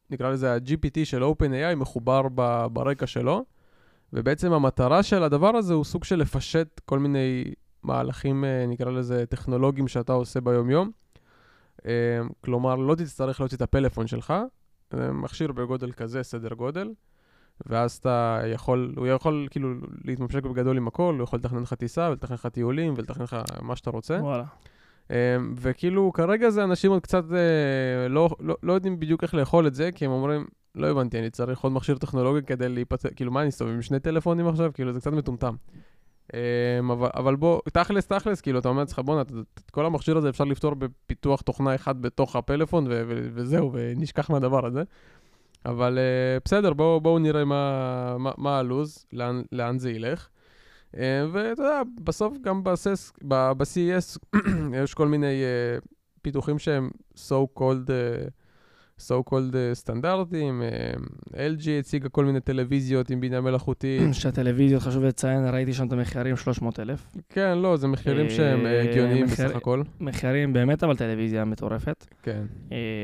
נקרא 0.10 0.30
לזה 0.30 0.54
ה-GPT 0.54 1.00
של 1.04 1.24
OpenAI 1.24 1.76
מחובר 1.76 2.22
ב- 2.36 2.66
ברקע 2.72 3.08
שלו, 3.08 3.46
ובעצם 4.14 4.54
המטרה 4.54 5.04
של 5.04 5.24
הדבר 5.24 5.56
הזה 5.56 5.74
הוא 5.74 5.84
סוג 5.84 6.04
של 6.04 6.16
לפשט 6.16 6.82
כל 6.86 7.00
מיני 7.00 7.54
מהלכים, 7.84 8.46
אה, 8.46 8.66
נקרא 8.68 8.92
לזה, 8.92 9.26
טכנולוגיים 9.26 9.88
שאתה 9.88 10.14
עושה 10.14 10.42
ביום-יום. 10.42 10.92
אמ, 11.86 11.92
כלומר, 12.42 12.75
לא 12.75 12.96
תצטרך 12.96 13.40
להוציא 13.40 13.58
את 13.58 13.62
הפלאפון 13.62 14.08
שלך, 14.08 14.34
מכשיר 14.94 15.52
בגודל 15.52 15.92
כזה, 15.92 16.24
סדר 16.24 16.54
גודל, 16.54 16.90
ואז 17.66 17.98
אתה 17.98 18.42
יכול, 18.46 18.94
הוא 18.98 19.08
יכול 19.08 19.48
כאילו 19.52 19.70
להתממשק 20.04 20.44
בגדול 20.44 20.78
עם 20.78 20.88
הכל, 20.88 21.16
הוא 21.18 21.24
יכול 21.24 21.40
לתכנן 21.40 21.62
לך 21.62 21.74
טיסה 21.74 22.10
ולתכנן 22.10 22.36
לך 22.36 22.46
טיולים 22.46 22.94
ולתכנן 22.98 23.24
לך 23.24 23.38
מה 23.62 23.75
שאתה 23.75 23.90
רוצה. 23.90 24.18
וואלה. 24.22 24.44
Um, 25.08 25.13
וכאילו, 25.56 26.12
כרגע 26.13 26.50
זה 26.50 26.63
אנשים 26.63 26.92
עוד 26.92 27.02
קצת 27.02 27.24
uh, 27.30 28.10
לא, 28.10 28.30
לא, 28.40 28.58
לא 28.63 28.74
יודעים 28.74 29.00
בדיוק 29.00 29.24
איך 29.24 29.34
לאכול 29.34 29.68
את 29.68 29.75
זה, 29.75 29.92
כי 29.92 30.06
הם 30.06 30.12
אומרים, 30.12 30.46
לא 30.75 30.88
הבנתי, 30.88 31.20
אני 31.20 31.30
צריך 31.30 31.60
עוד 31.60 31.74
מכשיר 31.74 31.98
טכנולוגי 31.98 32.46
כדי 32.46 32.70
להיפצע, 32.70 33.10
כאילו, 33.10 33.32
מה, 33.32 33.42
אני 33.42 33.50
אסתובב 33.50 33.72
עם 33.72 33.82
שני 33.82 34.00
טלפונים 34.00 34.48
עכשיו? 34.48 34.72
כאילו, 34.74 34.94
זה 34.94 35.00
קצת 35.00 35.13
מטומטם. 35.13 35.56
Um, 36.34 36.92
אבל, 36.92 37.10
אבל 37.16 37.36
בוא, 37.36 37.62
תכלס, 37.74 38.08
תכלס, 38.08 38.42
כאילו, 38.42 38.60
אתה 38.60 38.70
אומר 38.70 38.80
לעצמך, 38.80 39.00
בואנה, 39.00 39.22
את 39.22 39.70
כל 39.72 39.86
המכשיר 39.86 40.18
הזה 40.18 40.30
אפשר 40.30 40.44
לפתור 40.44 40.74
בפיתוח 40.75 41.42
תוכנה 41.42 41.75
אחד 41.75 42.02
בתוך 42.02 42.36
הפלאפון, 42.36 42.88
ו- 42.88 43.04
ו- 43.08 43.28
וזהו, 43.34 43.72
ונשכח 43.74 44.30
מהדבר 44.30 44.66
הזה. 44.66 44.84
אבל 45.66 45.98
uh, 45.98 46.42
בסדר, 46.46 46.74
בואו 46.74 47.02
בוא 47.02 47.20
נראה 47.20 47.46
מה, 47.46 48.16
מה, 48.20 48.32
מה 48.38 48.60
הלו"ז, 48.60 49.06
לאן, 49.13 49.42
לאן 49.52 49.80
זה 49.80 49.92
ילך. 49.92 50.28
אה, 50.98 51.25
ואתה 51.32 51.62
יודע, 51.62 51.82
בסוף 52.04 52.38
גם 52.42 52.63
ב-CES, 52.63 53.12
ב-CES 53.28 54.18
יש 54.84 54.94
כל 54.94 55.08
מיני 55.08 55.44
אה, 55.44 55.78
פיתוחים 56.22 56.60
שהם 56.60 56.90
so 57.16 57.60
called, 57.60 57.92
אה, 57.92 58.25
so 59.00 59.30
called 59.30 59.56
אה, 59.56 59.74
סטנדרטים. 59.74 60.62
אה, 60.62 60.94
LG 61.34 61.70
הציגה 61.80 62.10
כל 62.10 62.26
מיני 62.26 62.40
טלוויזיות 62.40 63.10
עם 63.10 63.20
בינה 63.20 63.42
מלאכותית. 63.42 64.02
שהטלוויזיות, 64.22 64.82
חשוב 64.82 65.04
לציין, 65.04 65.46
ראיתי 65.48 65.74
שם 65.74 65.88
את 65.88 65.92
המחירים 65.92 66.38
300 66.38 66.80
אלף. 66.80 67.08
כן, 67.30 67.58
לא, 67.58 67.78
זה 67.78 67.88
מחירים 67.88 68.30
שהם 68.30 68.66
אה, 68.66 68.72
אה, 68.72 68.82
הגיוניים 68.82 69.26
בסך 69.26 69.56
הכל. 69.56 69.82
מחירים 70.00 70.54
באמת, 70.54 70.84
אבל 70.84 70.96
טלוויזיה 70.96 71.46
מטורפת. 71.46 72.06
כן. 72.22 72.44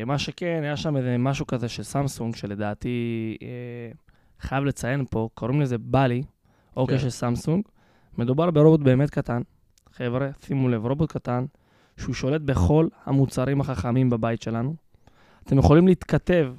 מה 0.06 0.18
שכן, 0.18 0.60
היה 0.64 0.78
שם 0.78 0.98
איזה 0.98 1.18
משהו 1.18 1.48
כזה 1.48 1.70
של 1.70 1.84
סמסונג, 1.84 2.36
שלדעתי, 2.36 3.38
חייב 4.40 4.64
לציין 4.64 5.06
פה, 5.10 5.30
קוראים 5.34 5.62
לזה 5.62 5.78
באלי, 5.78 6.24
אוקיי 6.78 6.98
כן. 6.98 7.04
של 7.04 7.10
סמסונג. 7.10 7.64
מדובר 8.18 8.52
ברובוט 8.52 8.82
באמת 8.82 9.10
קטן. 9.10 9.42
חבר'ה, 9.94 10.30
שימו 10.46 10.70
לב, 10.70 10.86
רובוט 10.86 11.12
קטן, 11.12 11.46
שהוא 11.98 12.16
שולט 12.16 12.42
בכל 12.42 12.88
המוצרים 13.06 13.62
החכמים 13.62 14.10
בבית 14.10 14.42
שלנו. 14.42 14.76
אתם 15.46 15.58
יכולים 15.58 15.88
להתכתב 15.88 16.54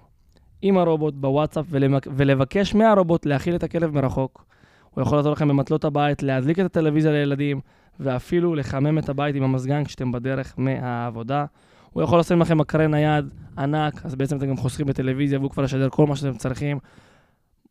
עם 0.62 0.78
הרובוט 0.78 1.14
בוואטסאפ 1.14 1.66
ולמק- 1.70 2.08
ולבקש 2.16 2.74
מהרובוט 2.74 3.26
להכיל 3.26 3.54
את 3.54 3.62
הכלב 3.62 3.94
מרחוק. 3.94 4.44
הוא 4.90 5.02
יכול 5.02 5.18
לעזור 5.18 5.32
לכם 5.32 5.48
במטלות 5.48 5.84
הבית, 5.84 6.22
להדליק 6.22 6.58
את 6.58 6.64
הטלוויזיה 6.64 7.12
לילדים, 7.12 7.60
ואפילו 8.00 8.54
לחמם 8.54 8.98
את 8.98 9.08
הבית 9.08 9.36
עם 9.36 9.42
המזגן 9.42 9.84
כשאתם 9.84 10.12
בדרך 10.12 10.54
מהעבודה. 10.58 11.44
הוא 11.90 12.02
יכול 12.02 12.18
לשים 12.20 12.40
לכם 12.40 12.58
מקרן 12.58 12.90
נייד 12.90 13.24
ענק, 13.58 14.06
אז 14.06 14.14
בעצם 14.14 14.36
אתם 14.36 14.46
גם 14.46 14.56
חוסכים 14.56 14.86
בטלוויזיה 14.86 15.38
והוא 15.38 15.50
כבר 15.50 15.64
ישדר 15.64 15.88
כל 15.88 16.06
מה 16.06 16.16
שאתם 16.16 16.36
צריכים. 16.36 16.78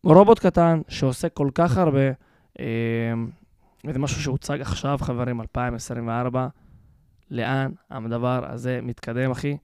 רובוט 0.03 0.39
קטן 0.39 0.81
שעושה 0.87 1.29
כל 1.29 1.49
כך 1.55 1.77
הרבה, 1.77 2.07
אה, 2.59 2.65
וזה 3.85 3.99
משהו 3.99 4.21
שהוצג 4.21 4.61
עכשיו, 4.61 4.97
חברים, 5.01 5.41
2024. 5.41 6.47
לאן 7.31 7.71
הדבר 7.91 8.45
הזה 8.51 8.79
מתקדם, 8.83 9.31
אחי? 9.31 9.57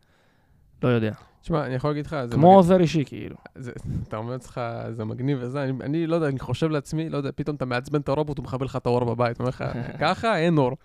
לא 0.84 0.88
יודע. 0.90 1.12
תשמע, 1.46 1.66
אני 1.66 1.76
יכול 1.76 1.90
להגיד 1.90 2.06
לך, 2.06 2.16
זה 2.26 2.36
כמו 2.36 2.56
עוזר 2.56 2.80
אישי, 2.80 3.06
כאילו. 3.06 3.36
זה, 3.56 3.72
אתה 4.08 4.18
אומר 4.18 4.32
לעצמך, 4.32 4.62
זה 4.92 5.06
מגניב 5.06 5.38
וזה, 5.42 5.64
אני, 5.64 5.74
אני 5.82 6.08
לא 6.08 6.16
יודע, 6.16 6.28
אני 6.28 6.40
חושב 6.40 6.70
לעצמי, 6.70 7.10
לא 7.10 7.18
יודע, 7.18 7.30
פתאום 7.36 7.56
אתה 7.56 7.66
מעצבן 7.66 8.02
את 8.02 8.10
הרובוט, 8.10 8.38
הוא 8.38 8.44
מכבה 8.44 8.66
לך 8.66 8.76
את 8.76 8.86
האור 8.86 9.06
בבית, 9.06 9.40
אומר 9.40 9.50
לך, 9.50 9.64
ככה 10.02 10.38
אין 10.38 10.58
אור, 10.58 10.78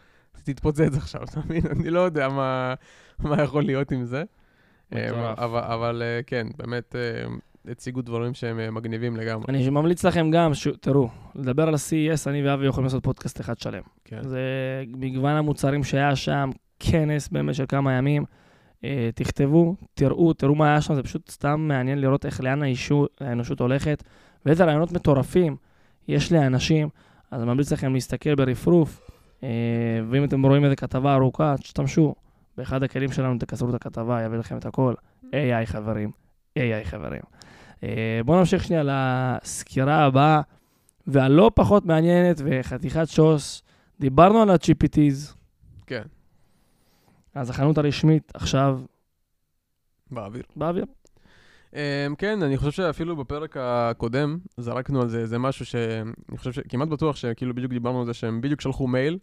תתפוצץ 0.44 0.96
עכשיו, 0.96 1.22
אתה 1.24 1.40
מבין? 1.40 1.62
אני 1.70 1.90
לא 1.90 2.00
יודע 2.00 2.28
מה, 2.28 2.74
מה 3.18 3.42
יכול 3.42 3.62
להיות 3.62 3.92
עם 3.92 4.04
זה. 4.04 4.24
אה, 4.94 5.32
אבל, 5.44 5.60
אבל 5.60 6.02
אה, 6.04 6.20
כן, 6.26 6.46
באמת 6.58 6.96
אה, 6.96 7.70
הציגו 7.72 8.02
דברים 8.02 8.34
שהם 8.34 8.74
מגניבים 8.74 9.16
לגמרי. 9.16 9.44
אני 9.48 9.70
ממליץ 9.70 10.04
לכם 10.04 10.30
גם, 10.30 10.54
ש... 10.54 10.68
תראו, 10.80 11.08
לדבר 11.34 11.68
על 11.68 11.74
ה-CES, 11.74 12.30
אני 12.30 12.48
ואבי 12.48 12.66
יכולים 12.66 12.84
לעשות 12.84 13.04
פודקאסט 13.04 13.40
אחד 13.40 13.58
שלם. 13.58 13.82
כן. 14.04 14.22
זה 14.22 14.40
מגוון 14.86 15.36
המוצרים 15.36 15.84
שהיה 15.84 16.16
שם, 16.16 16.50
כנס 16.80 17.28
באמת 17.28 17.54
של 17.54 17.64
כמה 17.68 17.92
ימים. 17.92 18.24
אה, 18.84 19.10
תכתבו, 19.14 19.76
תראו, 19.94 20.32
תראו 20.32 20.54
מה 20.54 20.68
היה 20.68 20.80
שם, 20.80 20.94
זה 20.94 21.02
פשוט 21.02 21.30
סתם 21.30 21.60
מעניין 21.60 22.00
לראות 22.00 22.26
איך 22.26 22.40
לאן 22.40 22.62
האישו, 22.62 23.06
האנושות 23.20 23.60
הולכת, 23.60 24.04
ואיזה 24.46 24.64
רעיונות 24.64 24.92
מטורפים 24.92 25.56
יש 26.08 26.32
לאנשים. 26.32 26.88
אז 27.30 27.42
אני 27.42 27.50
ממליץ 27.50 27.72
לכם 27.72 27.94
להסתכל 27.94 28.34
ברפרוף, 28.34 29.10
אה, 29.42 29.48
ואם 30.10 30.24
אתם 30.24 30.46
רואים 30.46 30.64
איזה 30.64 30.76
כתבה 30.76 31.14
ארוכה, 31.14 31.54
תשתמשו. 31.58 32.14
באחד 32.56 32.82
הכלים 32.82 33.12
שלנו 33.12 33.38
תקצרו 33.38 33.70
את 33.70 33.74
הכתבה, 33.74 34.22
יביא 34.22 34.38
לכם 34.38 34.56
את 34.56 34.66
הכל. 34.66 34.94
AI 35.24 35.66
חברים, 35.66 36.10
AI 36.58 36.84
חברים. 36.84 37.22
אה, 37.84 38.20
בואו 38.24 38.38
נמשיך 38.38 38.64
שנייה 38.64 38.82
לסקירה 38.84 40.04
הבאה, 40.04 40.40
והלא 41.06 41.50
פחות 41.54 41.86
מעניינת 41.86 42.40
וחתיכת 42.44 43.08
שוס. 43.08 43.62
דיברנו 44.00 44.42
על 44.42 44.50
ה-GPTs, 44.50 45.34
כן, 45.86 46.02
אז 47.34 47.50
החנות 47.50 47.78
הרשמית 47.78 48.32
עכשיו 48.34 48.80
באוויר. 50.10 50.42
באוויר. 50.56 50.84
Um, 51.70 51.74
כן, 52.18 52.42
אני 52.42 52.56
חושב 52.56 52.70
שאפילו 52.70 53.16
בפרק 53.16 53.56
הקודם 53.60 54.38
זרקנו 54.56 55.02
על 55.02 55.08
זה, 55.08 55.26
זה 55.26 55.38
משהו 55.38 55.66
שאני 55.66 56.36
חושב 56.36 56.52
שכמעט 56.52 56.88
בטוח 56.88 57.16
שכאילו 57.16 57.54
בדיוק 57.54 57.72
דיברנו 57.72 58.00
על 58.00 58.06
זה 58.06 58.14
שהם 58.14 58.40
בדיוק 58.40 58.60
שלחו 58.60 58.86
מייל 58.86 59.18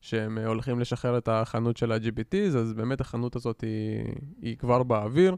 שהם 0.00 0.38
הולכים 0.38 0.80
לשחרר 0.80 1.18
את 1.18 1.28
החנות 1.28 1.76
של 1.76 1.92
ה-GPTs, 1.92 2.56
אז 2.58 2.72
באמת 2.72 3.00
החנות 3.00 3.36
הזאת 3.36 3.60
היא, 3.60 4.04
היא 4.42 4.56
כבר 4.56 4.82
באוויר. 4.82 5.36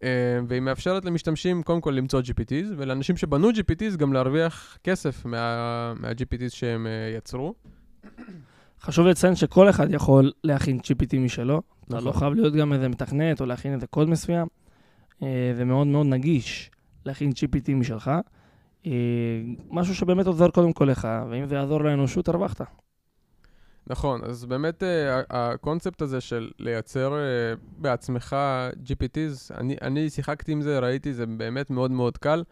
Um, 0.00 0.04
והיא 0.48 0.60
מאפשרת 0.60 1.04
למשתמשים 1.04 1.62
קודם 1.62 1.80
כל 1.80 1.90
למצוא 1.90 2.20
GPTs, 2.20 2.66
ולאנשים 2.76 3.16
שבנו 3.16 3.50
GPTs 3.50 3.96
גם 3.96 4.12
להרוויח 4.12 4.78
כסף 4.84 5.24
מה, 5.24 5.94
מה-GPTs 6.00 6.48
שהם 6.50 6.86
uh, 6.86 7.18
יצרו. 7.18 7.54
חשוב 8.82 9.06
לציין 9.06 9.36
שכל 9.36 9.70
אחד 9.70 9.94
יכול 9.94 10.32
להכין 10.44 10.78
GPT 10.78 11.18
משלו. 11.18 11.62
אתה 11.84 11.96
נכון. 11.96 12.06
לא 12.06 12.12
חייב 12.12 12.34
להיות 12.34 12.54
גם 12.54 12.72
איזה 12.72 12.88
מתכנת 12.88 13.40
או 13.40 13.46
להכין 13.46 13.74
איזה 13.74 13.86
קוד 13.86 14.08
מסוים. 14.08 14.46
אה, 15.22 15.52
זה 15.56 15.64
מאוד 15.64 15.86
מאוד 15.86 16.06
נגיש 16.06 16.70
להכין 17.06 17.30
GPT 17.30 17.74
משלך. 17.74 18.10
אה, 18.86 18.92
משהו 19.70 19.94
שבאמת 19.94 20.26
עוזר 20.26 20.50
קודם 20.50 20.72
כל 20.72 20.84
לך, 20.84 21.08
ואם 21.30 21.46
זה 21.46 21.54
יעזור 21.54 21.84
לאנושות, 21.84 22.28
הרווחת. 22.28 22.60
נכון, 23.86 24.20
אז 24.24 24.44
באמת 24.44 24.82
אה, 24.82 25.20
הקונספט 25.30 26.02
הזה 26.02 26.20
של 26.20 26.50
לייצר 26.58 27.14
בעצמך 27.78 28.36
GPTs, 28.86 29.54
אני, 29.54 29.76
אני 29.82 30.10
שיחקתי 30.10 30.52
עם 30.52 30.62
זה, 30.62 30.78
ראיתי, 30.78 31.14
זה 31.14 31.26
באמת 31.26 31.70
מאוד 31.70 31.90
מאוד 31.90 32.18
קל. 32.18 32.42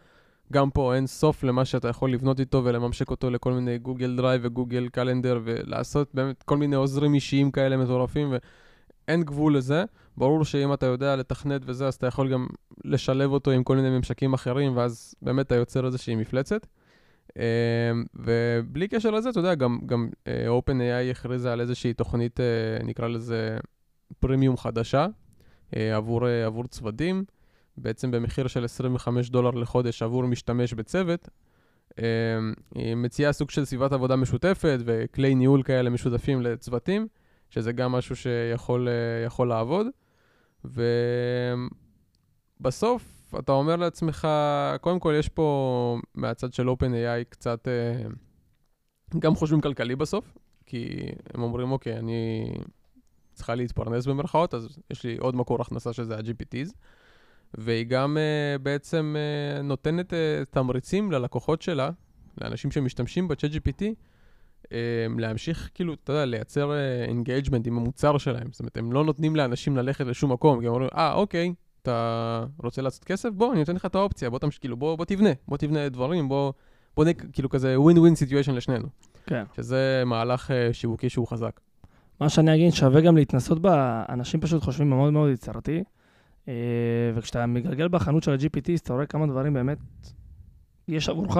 גם 0.52 0.70
פה 0.70 0.94
אין 0.94 1.06
סוף 1.06 1.44
למה 1.44 1.64
שאתה 1.64 1.88
יכול 1.88 2.12
לבנות 2.12 2.40
איתו 2.40 2.64
ולממשק 2.64 3.10
אותו 3.10 3.30
לכל 3.30 3.52
מיני 3.52 3.78
Google 3.78 4.16
Drive 4.16 4.40
ו 4.44 4.50
Google 4.50 4.88
Calendar 4.88 5.40
ולעשות 5.44 6.14
באמת 6.14 6.42
כל 6.42 6.56
מיני 6.56 6.76
עוזרים 6.76 7.14
אישיים 7.14 7.50
כאלה 7.50 7.76
מטורפים 7.76 8.34
ואין 9.08 9.22
גבול 9.22 9.56
לזה. 9.56 9.84
ברור 10.16 10.44
שאם 10.44 10.72
אתה 10.72 10.86
יודע 10.86 11.16
לתכנת 11.16 11.62
וזה, 11.64 11.86
אז 11.86 11.94
אתה 11.94 12.06
יכול 12.06 12.32
גם 12.32 12.46
לשלב 12.84 13.32
אותו 13.32 13.50
עם 13.50 13.64
כל 13.64 13.76
מיני 13.76 13.90
ממשקים 13.90 14.32
אחרים, 14.32 14.76
ואז 14.76 15.14
באמת 15.22 15.46
אתה 15.46 15.54
יוצר 15.54 15.86
איזושהי 15.86 16.14
מפלצת. 16.14 16.66
אה, 17.38 17.92
ובלי 18.14 18.88
קשר 18.88 19.10
לזה, 19.10 19.30
אתה 19.30 19.38
יודע, 19.38 19.54
גם, 19.54 19.78
גם 19.86 20.08
אה, 20.26 20.46
OpenAI 20.58 21.10
הכריזה 21.10 21.52
על 21.52 21.60
איזושהי 21.60 21.94
תוכנית, 21.94 22.40
אה, 22.40 22.84
נקרא 22.84 23.08
לזה 23.08 23.58
פרימיום 24.20 24.56
חדשה, 24.56 25.06
אה, 25.76 25.96
עבור, 25.96 26.26
עבור 26.26 26.66
צוותים, 26.66 27.24
בעצם 27.76 28.10
במחיר 28.10 28.46
של 28.46 28.64
25 28.64 29.30
דולר 29.30 29.50
לחודש 29.50 30.02
עבור 30.02 30.26
משתמש 30.26 30.74
בצוות. 30.74 31.28
אה, 31.98 32.04
היא 32.74 32.94
מציעה 32.94 33.32
סוג 33.32 33.50
של 33.50 33.64
סביבת 33.64 33.92
עבודה 33.92 34.16
משותפת 34.16 34.78
וכלי 34.84 35.34
ניהול 35.34 35.62
כאלה 35.62 35.90
משותפים 35.90 36.42
לצוותים, 36.42 37.08
שזה 37.50 37.72
גם 37.72 37.92
משהו 37.92 38.16
שיכול 38.16 38.88
אה, 39.40 39.44
לעבוד. 39.44 39.86
ובסוף 42.60 43.20
אתה 43.38 43.52
אומר 43.52 43.76
לעצמך, 43.76 44.28
קודם 44.80 45.00
כל 45.00 45.14
יש 45.18 45.28
פה 45.28 45.98
מהצד 46.14 46.52
של 46.52 46.68
OpenAI 46.68 47.24
קצת, 47.28 47.68
אה, 47.68 48.02
גם 49.18 49.34
חושבים 49.34 49.60
כלכלי 49.60 49.96
בסוף, 49.96 50.38
כי 50.66 50.88
הם 51.34 51.42
אומרים, 51.42 51.72
אוקיי, 51.72 51.98
אני 51.98 52.50
צריכה 53.34 53.54
להתפרנס 53.54 54.06
במרכאות, 54.06 54.54
אז 54.54 54.78
יש 54.90 55.04
לי 55.04 55.16
עוד 55.16 55.36
מקור 55.36 55.62
הכנסה 55.62 55.92
שזה 55.92 56.16
ה-GPTs. 56.16 56.72
והיא 57.54 57.86
גם 57.86 58.16
uh, 58.16 58.62
בעצם 58.62 59.16
uh, 59.16 59.62
נותנת 59.62 60.12
uh, 60.12 60.16
תמריצים 60.50 61.12
ללקוחות 61.12 61.62
שלה, 61.62 61.90
לאנשים 62.40 62.70
שמשתמשים 62.70 63.28
ב-chat 63.28 63.54
GPT, 63.54 63.82
uh, 64.64 64.68
להמשיך, 65.18 65.70
כאילו, 65.74 65.94
אתה 65.94 66.12
יודע, 66.12 66.24
לייצר 66.24 66.72
engagement 67.08 67.66
עם 67.66 67.76
המוצר 67.76 68.18
שלהם. 68.18 68.48
זאת 68.50 68.60
אומרת, 68.60 68.76
הם 68.76 68.92
לא 68.92 69.04
נותנים 69.04 69.36
לאנשים 69.36 69.76
ללכת 69.76 70.06
לשום 70.06 70.32
מקום, 70.32 70.60
כי 70.60 70.66
הם 70.66 70.72
אומרים, 70.72 70.88
אה, 70.94 71.12
אוקיי, 71.12 71.52
אתה 71.82 72.44
רוצה 72.62 72.82
לעשות 72.82 73.04
כסף? 73.04 73.28
בוא, 73.28 73.52
אני 73.52 73.60
נותן 73.60 73.74
לך 73.74 73.86
את 73.86 73.94
האופציה, 73.94 74.30
בוא 74.30 74.38
תמשיך, 74.38 74.60
כאילו, 74.60 74.76
בוא, 74.76 74.96
בוא 74.96 75.04
תבנה, 75.04 75.30
בוא 75.48 75.56
תבנה 75.56 75.88
דברים, 75.88 76.28
בוא, 76.28 76.52
בוא 76.96 77.04
נהיה 77.04 77.14
כאילו 77.32 77.48
כזה 77.48 77.80
win-win 77.80 78.14
situation 78.14 78.54
לשנינו. 78.54 78.88
כן. 79.26 79.44
שזה 79.56 80.02
מהלך 80.06 80.50
uh, 80.50 80.72
שיווקי 80.72 81.08
שהוא 81.08 81.26
חזק. 81.26 81.60
מה 82.20 82.28
שאני 82.28 82.54
אגיד, 82.54 82.72
שווה 82.72 83.00
גם 83.00 83.16
להתנסות 83.16 83.62
בה, 83.62 84.04
אנשים 84.08 84.40
פשוט 84.40 84.62
חושבים 84.62 84.90
מאוד 84.90 85.12
מאוד 85.12 85.30
יצירתי, 85.30 85.82
וכשאתה 87.14 87.46
מגלגל 87.46 87.88
בחנות 87.88 88.22
של 88.22 88.32
ה-GPT, 88.32 88.70
אתה 88.82 88.92
רואה 88.92 89.06
כמה 89.06 89.26
דברים 89.26 89.54
באמת 89.54 89.78
יש 90.88 91.08
עבורך. 91.08 91.36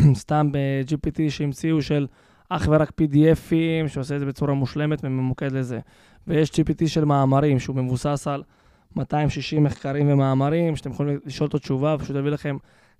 סתם 0.14 0.52
ב-GPT 0.52 1.20
שהמציאו 1.28 1.82
של 1.82 2.06
אך 2.48 2.68
ורק 2.70 2.92
PDFים, 3.00 3.88
שעושה 3.88 4.14
את 4.14 4.20
זה 4.20 4.26
בצורה 4.26 4.54
מושלמת 4.54 5.00
וממוקד 5.04 5.52
לזה. 5.52 5.80
ויש 6.26 6.50
GPT 6.50 6.86
של 6.86 7.04
מאמרים, 7.04 7.58
שהוא 7.58 7.76
מבוסס 7.76 8.26
על 8.26 8.42
260 8.96 9.64
מחקרים 9.64 10.08
ומאמרים, 10.08 10.76
שאתם 10.76 10.90
יכולים 10.90 11.18
לשאול 11.24 11.46
אותו 11.46 11.58
תשובה, 11.58 11.94
ופשוט 11.94 12.16
יביא 12.16 12.30
לכם 12.30 12.56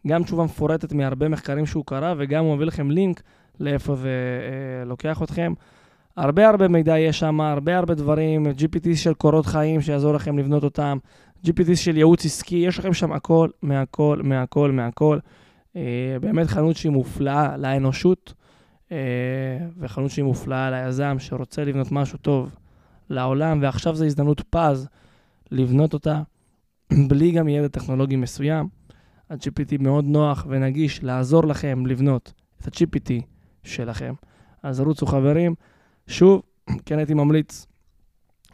גם 0.07 0.25
תשובה 0.25 0.45
מפורטת 0.45 0.93
מהרבה 0.93 1.29
מחקרים 1.29 1.67
שהוא 1.67 1.85
קרא, 1.87 2.15
וגם 2.19 2.45
הוא 2.45 2.55
מביא 2.55 2.67
לכם 2.67 2.91
לינק 2.91 3.23
לאיפה 3.61 3.95
זה 3.95 4.09
אה, 4.09 4.85
לוקח 4.85 5.23
אתכם. 5.23 5.53
הרבה 6.17 6.49
הרבה 6.49 6.69
מידע 6.69 6.99
יש 6.99 7.19
שם, 7.19 7.41
הרבה 7.41 7.79
הרבה 7.79 7.95
דברים, 7.95 8.47
GPT 8.47 8.97
של 8.97 9.15
קורות 9.15 9.47
חיים 9.47 9.81
שיעזור 9.81 10.15
לכם 10.15 10.39
לבנות 10.39 10.65
אותם, 10.65 10.99
GPT 11.47 11.75
של 11.75 11.97
ייעוץ 11.97 12.25
עסקי, 12.25 12.57
יש 12.57 12.79
לכם 12.79 12.93
שם 12.93 13.13
הכל, 13.13 13.49
מהכל, 13.63 14.21
מהכל, 14.25 14.71
מהכל. 14.71 15.19
אה, 15.77 16.17
באמת 16.21 16.47
חנות 16.47 16.77
שהיא 16.77 16.93
מופלאה 16.93 17.57
לאנושות. 17.57 18.35
אה, 18.93 18.97
וחנות 19.79 20.11
שהיא 20.11 20.25
מופלאה 20.25 20.71
ליזם 20.71 21.17
שרוצה 21.19 21.65
לבנות 21.65 21.93
משהו 21.93 22.19
טוב 22.19 22.55
לעולם, 23.11 23.59
ועכשיו 23.63 23.95
זו 23.95 24.05
הזדמנות 24.05 24.41
פז 24.51 24.89
לבנות 25.51 25.95
אותה 25.95 26.23
בלי 27.09 27.31
גם 27.31 27.49
ידע 27.49 27.69
טכנולוגי 27.69 28.17
מסוים. 28.17 28.69
ה-GPT 29.31 29.77
מאוד 29.81 30.05
נוח 30.05 30.47
ונגיש 30.49 31.05
לעזור 31.05 31.45
לכם 31.45 31.87
לבנות 31.87 32.33
את 32.61 32.67
ה-GPT 32.67 33.11
שלכם. 33.63 34.15
אז 34.63 34.81
רוצו 34.81 35.07
חברים. 35.07 35.55
שוב, 36.07 36.43
כן 36.87 36.99
הייתי 36.99 37.15
ממליץ 37.15 37.67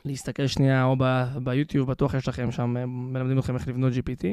להסתכל 0.04 0.47
שנייה 0.47 0.85
או 0.85 0.97
ב- 0.99 1.25
ביוטיוב, 1.45 1.90
בטוח 1.90 2.14
יש 2.14 2.28
לכם 2.28 2.52
שם, 2.52 2.71
מלמדים 3.12 3.38
אתכם 3.38 3.54
איך 3.54 3.69
לבנות 3.69 3.92
GPT, 3.92 4.25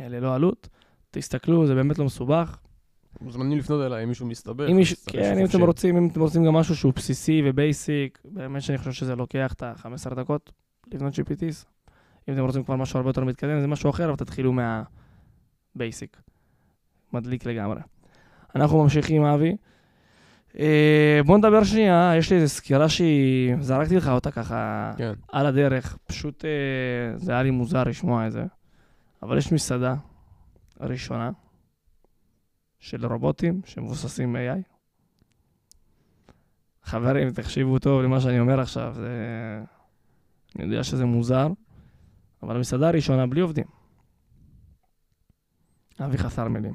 אה, 0.00 0.08
ללא 0.08 0.34
עלות. 0.34 0.68
תסתכלו, 1.10 1.66
זה 1.66 1.74
באמת 1.74 1.98
לא 1.98 2.04
מסובך. 2.04 2.58
מוזמנים 3.20 3.58
לפנות 3.58 3.86
אליי 3.86 4.02
אם 4.04 4.08
מישהו 4.08 4.26
מסתבך. 4.26 4.68
אם, 4.70 4.76
מישהו, 4.76 4.96
כן, 5.06 5.38
אם. 5.38 5.44
אתם 5.44 5.62
רוצים, 5.62 5.96
אם 5.96 6.08
אתם 6.08 6.20
רוצים 6.20 6.44
גם 6.44 6.54
משהו 6.54 6.76
שהוא 6.76 6.92
בסיסי 6.96 7.42
ובייסיק, 7.44 8.18
באמת 8.24 8.62
שאני 8.62 8.78
חושב 8.78 8.92
שזה 8.92 9.16
לוקח 9.16 9.52
את 9.52 9.62
ה-15 9.62 10.14
דקות 10.14 10.52
לבנות 10.92 11.14
GPTs. 11.14 11.64
אם 12.28 12.34
אתם 12.34 12.44
רוצים 12.44 12.64
כבר 12.64 12.76
משהו 12.76 12.96
הרבה 12.96 13.10
יותר 13.10 13.24
מתקדם, 13.24 13.60
זה 13.60 13.66
משהו 13.66 13.90
אחר, 13.90 14.08
אבל 14.08 14.16
תתחילו 14.16 14.52
מהבייסיק. 15.74 16.16
מדליק 17.12 17.46
לגמרי. 17.46 17.80
אנחנו 18.54 18.82
ממשיכים, 18.82 19.24
אבי. 19.24 19.56
אה, 20.58 21.20
בוא 21.26 21.38
נדבר 21.38 21.64
שנייה, 21.64 22.12
יש 22.18 22.32
לי 22.32 22.36
איזו 22.36 22.54
סקירה 22.54 22.88
שהיא... 22.88 23.56
זרקתי 23.60 23.96
לך 23.96 24.08
אותה 24.08 24.30
ככה 24.30 24.92
כן. 24.96 25.12
על 25.28 25.46
הדרך, 25.46 25.98
פשוט 26.04 26.44
אה, 26.44 27.18
זה 27.18 27.32
היה 27.32 27.42
לי 27.42 27.50
מוזר 27.50 27.84
לשמוע 27.84 28.26
את 28.26 28.32
זה. 28.32 28.44
אבל 29.22 29.38
יש 29.38 29.52
מסעדה 29.52 29.94
ראשונה 30.80 31.30
של 32.78 33.06
רובוטים 33.06 33.60
שמבוססים 33.64 34.36
AI. 34.36 34.62
חברים, 36.82 37.30
תקשיבו 37.30 37.78
טוב 37.78 38.02
למה 38.02 38.20
שאני 38.20 38.40
אומר 38.40 38.60
עכשיו, 38.60 38.92
זה... 38.94 39.10
אני 40.56 40.64
יודע 40.64 40.84
שזה 40.84 41.04
מוזר, 41.04 41.48
אבל 42.42 42.56
המסעדה 42.56 42.88
הראשונה 42.88 43.26
בלי 43.26 43.40
עובדים. 43.40 43.66
אבי 46.04 46.18
חסר 46.18 46.48
מילים. 46.48 46.74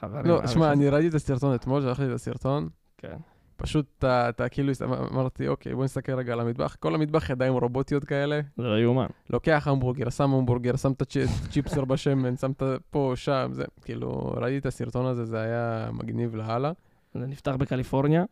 חברים, 0.00 0.26
לא, 0.26 0.46
שמע, 0.46 0.72
אני 0.72 0.88
ראיתי 0.88 1.08
את 1.08 1.14
הסרטון 1.14 1.54
אתמול, 1.54 1.82
שלחתי 1.82 2.06
את 2.06 2.10
הסרטון. 2.10 2.68
כן. 2.98 3.16
פשוט 3.56 3.86
אתה, 3.98 4.28
אתה 4.28 4.48
כאילו, 4.48 4.70
הסת- 4.70 4.82
אמרתי, 5.12 5.48
אוקיי, 5.48 5.74
בוא 5.74 5.84
נסתכל 5.84 6.12
רגע 6.12 6.32
על 6.32 6.40
המטבח. 6.40 6.76
כל 6.80 6.94
המטבח 6.94 7.30
ידיים 7.30 7.54
רובוטיות 7.54 8.04
כאלה. 8.04 8.40
זה 8.56 8.62
לא 8.62 8.80
יאומן. 8.80 9.06
לוקח 9.30 9.68
המבורגר, 9.68 10.10
שם 10.10 10.34
המבורגר, 10.34 10.76
שם 10.76 10.92
את 10.92 11.02
הצ'יפסר 11.02 11.84
בשמן, 11.84 12.36
שם 12.36 12.50
את 12.50 12.62
פה, 12.90 13.12
שם, 13.16 13.48
זה, 13.52 13.64
כאילו, 13.84 14.10
ראיתי 14.36 14.58
את 14.58 14.66
הסרטון 14.66 15.06
הזה, 15.06 15.24
זה 15.24 15.40
היה 15.40 15.88
מגניב 15.92 16.36
לאללה. 16.36 16.72
זה 17.14 17.26
נפתח 17.26 17.54
בקליפורניה. 17.58 18.24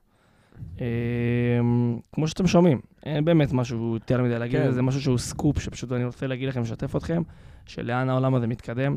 אמ, 0.81 0.85
כמו 2.13 2.29
שאתם 2.29 2.47
שומעים, 2.47 2.81
אין 3.03 3.25
באמת 3.25 3.53
משהו 3.53 3.95
יותר 3.95 4.23
מדי 4.23 4.39
להגיד, 4.39 4.61
כן. 4.61 4.71
זה 4.73 4.83
משהו 4.83 5.01
שהוא 5.01 5.19
סקופ, 5.19 5.59
שפשוט 5.59 5.93
אני 5.93 6.05
רוצה 6.05 6.27
להגיד 6.27 6.49
לכם, 6.49 6.63
לשתף 6.63 6.97
אתכם, 6.97 7.23
שלאן 7.67 8.09
העולם 8.09 8.35
הזה 8.35 8.47
מתקדם. 8.47 8.97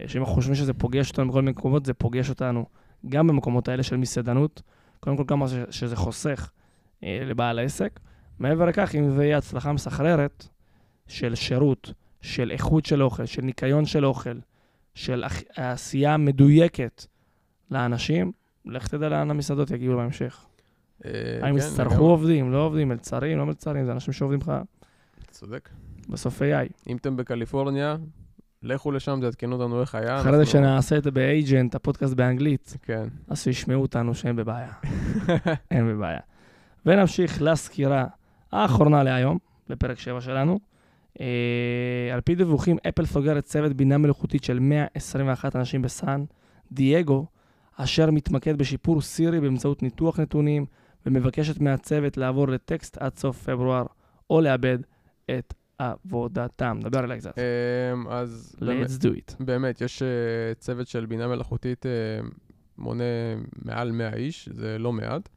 אה, 0.00 0.08
שאם 0.08 0.20
אנחנו 0.20 0.34
חושבים 0.34 0.54
שזה 0.54 0.72
פוגש 0.74 1.10
אותנו 1.10 1.28
בכל 1.28 1.40
מיני 1.40 1.50
מקומות, 1.50 1.86
זה 1.86 1.94
פוגש 1.94 2.30
אותנו 2.30 2.66
גם 3.08 3.26
במקומות 3.26 3.68
האלה 3.68 3.82
של 3.82 3.96
מסעדנות. 3.96 4.62
קודם 5.00 5.16
כל, 5.16 5.24
כמה 5.26 5.46
שזה 5.70 5.96
חוסך 5.96 6.50
אה, 7.04 7.20
לבעל 7.24 7.58
העסק. 7.58 8.00
מעבר 8.38 8.64
לכך, 8.64 8.94
אם 8.94 9.10
זה 9.10 9.24
יהיה 9.24 9.38
הצלחה 9.38 9.72
מסחררת 9.72 10.48
של 11.06 11.34
שירות, 11.34 11.92
של 12.20 12.50
איכות 12.50 12.86
של 12.86 13.02
אוכל, 13.02 13.26
של 13.26 13.42
ניקיון 13.42 13.84
של 13.86 14.06
אוכל, 14.06 14.38
של 14.94 15.24
עש- 15.24 15.44
עשייה 15.56 16.16
מדויקת 16.16 17.04
לאנשים, 17.70 18.32
לך 18.64 18.88
תדע 18.88 19.08
לאן 19.08 19.30
המסעדות 19.30 19.70
יגיעו 19.70 19.96
בהמשך. 19.96 20.46
אה, 21.04 21.10
האם 21.42 21.52
כן, 21.52 21.58
יצטרכו. 21.58 22.04
עובדים, 22.10 22.52
לא 22.52 22.58
עובדים, 22.64 22.88
מלצרים, 22.88 23.38
לא 23.38 23.46
מלצרים, 23.46 23.84
זה 23.84 23.92
אנשים 23.92 24.12
שעובדים 24.12 24.40
לך 24.40 24.52
צודק. 25.30 25.68
בסוף 26.08 26.42
AI. 26.42 26.72
אם 26.88 26.96
אתם 26.96 27.16
בקליפורניה, 27.16 27.96
לכו 28.62 28.92
לשם, 28.92 29.18
תעדכנו 29.20 29.56
אותנו 29.56 29.80
איך 29.80 29.94
היה. 29.94 30.20
אחרי 30.20 30.32
זה 30.32 30.38
אנחנו- 30.38 30.52
שנעשה 30.52 30.96
את 30.98 31.02
זה 31.04 31.10
באג'נט, 31.10 31.74
הפודקאסט 31.74 32.14
באנגלית, 32.14 32.76
כן. 32.82 33.08
אז 33.28 33.40
שישמעו 33.42 33.82
אותנו 33.82 34.14
שהם 34.14 34.36
בבעיה. 34.36 34.72
אין 35.70 35.88
בבעיה. 35.88 36.20
ונמשיך 36.86 37.42
לסקירה 37.42 38.04
האחרונה 38.52 39.02
להיום, 39.02 39.38
בפרק 39.68 39.98
7 39.98 40.20
שלנו. 40.20 40.58
אה, 41.20 41.26
על 42.14 42.20
פי 42.20 42.34
דיווחים, 42.34 42.76
אפל 42.88 43.06
סוגרת 43.06 43.44
צוות 43.44 43.72
בינה 43.72 43.98
מלאכותית 43.98 44.44
של 44.44 44.58
121 44.58 45.56
אנשים 45.56 45.82
בסן 45.82 46.24
דייגו, 46.72 47.26
אשר 47.76 48.10
מתמקד 48.10 48.58
בשיפור 48.58 49.00
סירי 49.00 49.40
באמצעות 49.40 49.82
ניתוח 49.82 50.20
נתונים, 50.20 50.66
ומבקשת 51.06 51.60
מהצוות 51.60 52.16
לעבור 52.16 52.48
לטקסט 52.48 52.98
עד 52.98 53.16
סוף 53.16 53.42
פברואר, 53.44 53.86
או 54.30 54.40
לאבד 54.40 54.78
את 55.30 55.54
עבודתם. 55.78 56.78
דבר 56.82 57.04
אליי 57.04 57.18
קצת. 57.18 57.34
אמ, 57.38 58.08
אז 58.08 58.56
Let's 58.60 59.02
do 59.02 59.06
it. 59.06 59.44
באמת, 59.44 59.80
יש 59.80 60.02
אה, 60.02 60.54
צוות 60.54 60.88
של 60.88 61.06
בינה 61.06 61.28
מלאכותית 61.28 61.86
אה, 61.86 61.90
מונה 62.78 63.04
מעל 63.64 63.92
100 63.92 64.14
איש, 64.14 64.48
זה 64.52 64.78
לא 64.78 64.92
מעט. 64.92 65.28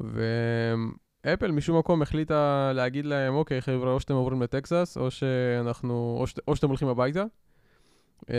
ואפל 0.00 1.52
משום 1.52 1.78
מקום 1.78 2.02
החליטה 2.02 2.72
להגיד 2.74 3.06
להם, 3.06 3.34
אוקיי, 3.34 3.60
חבר'ה, 3.60 3.92
או 3.92 4.00
שאתם 4.00 4.14
עוברים 4.14 4.42
לטקסס, 4.42 4.98
או 5.00 5.10
שאנחנו, 5.10 6.16
או, 6.20 6.26
שאת, 6.26 6.40
או 6.48 6.56
שאתם 6.56 6.68
הולכים 6.68 6.88
הביתה. 6.88 7.24
אמ, 8.30 8.34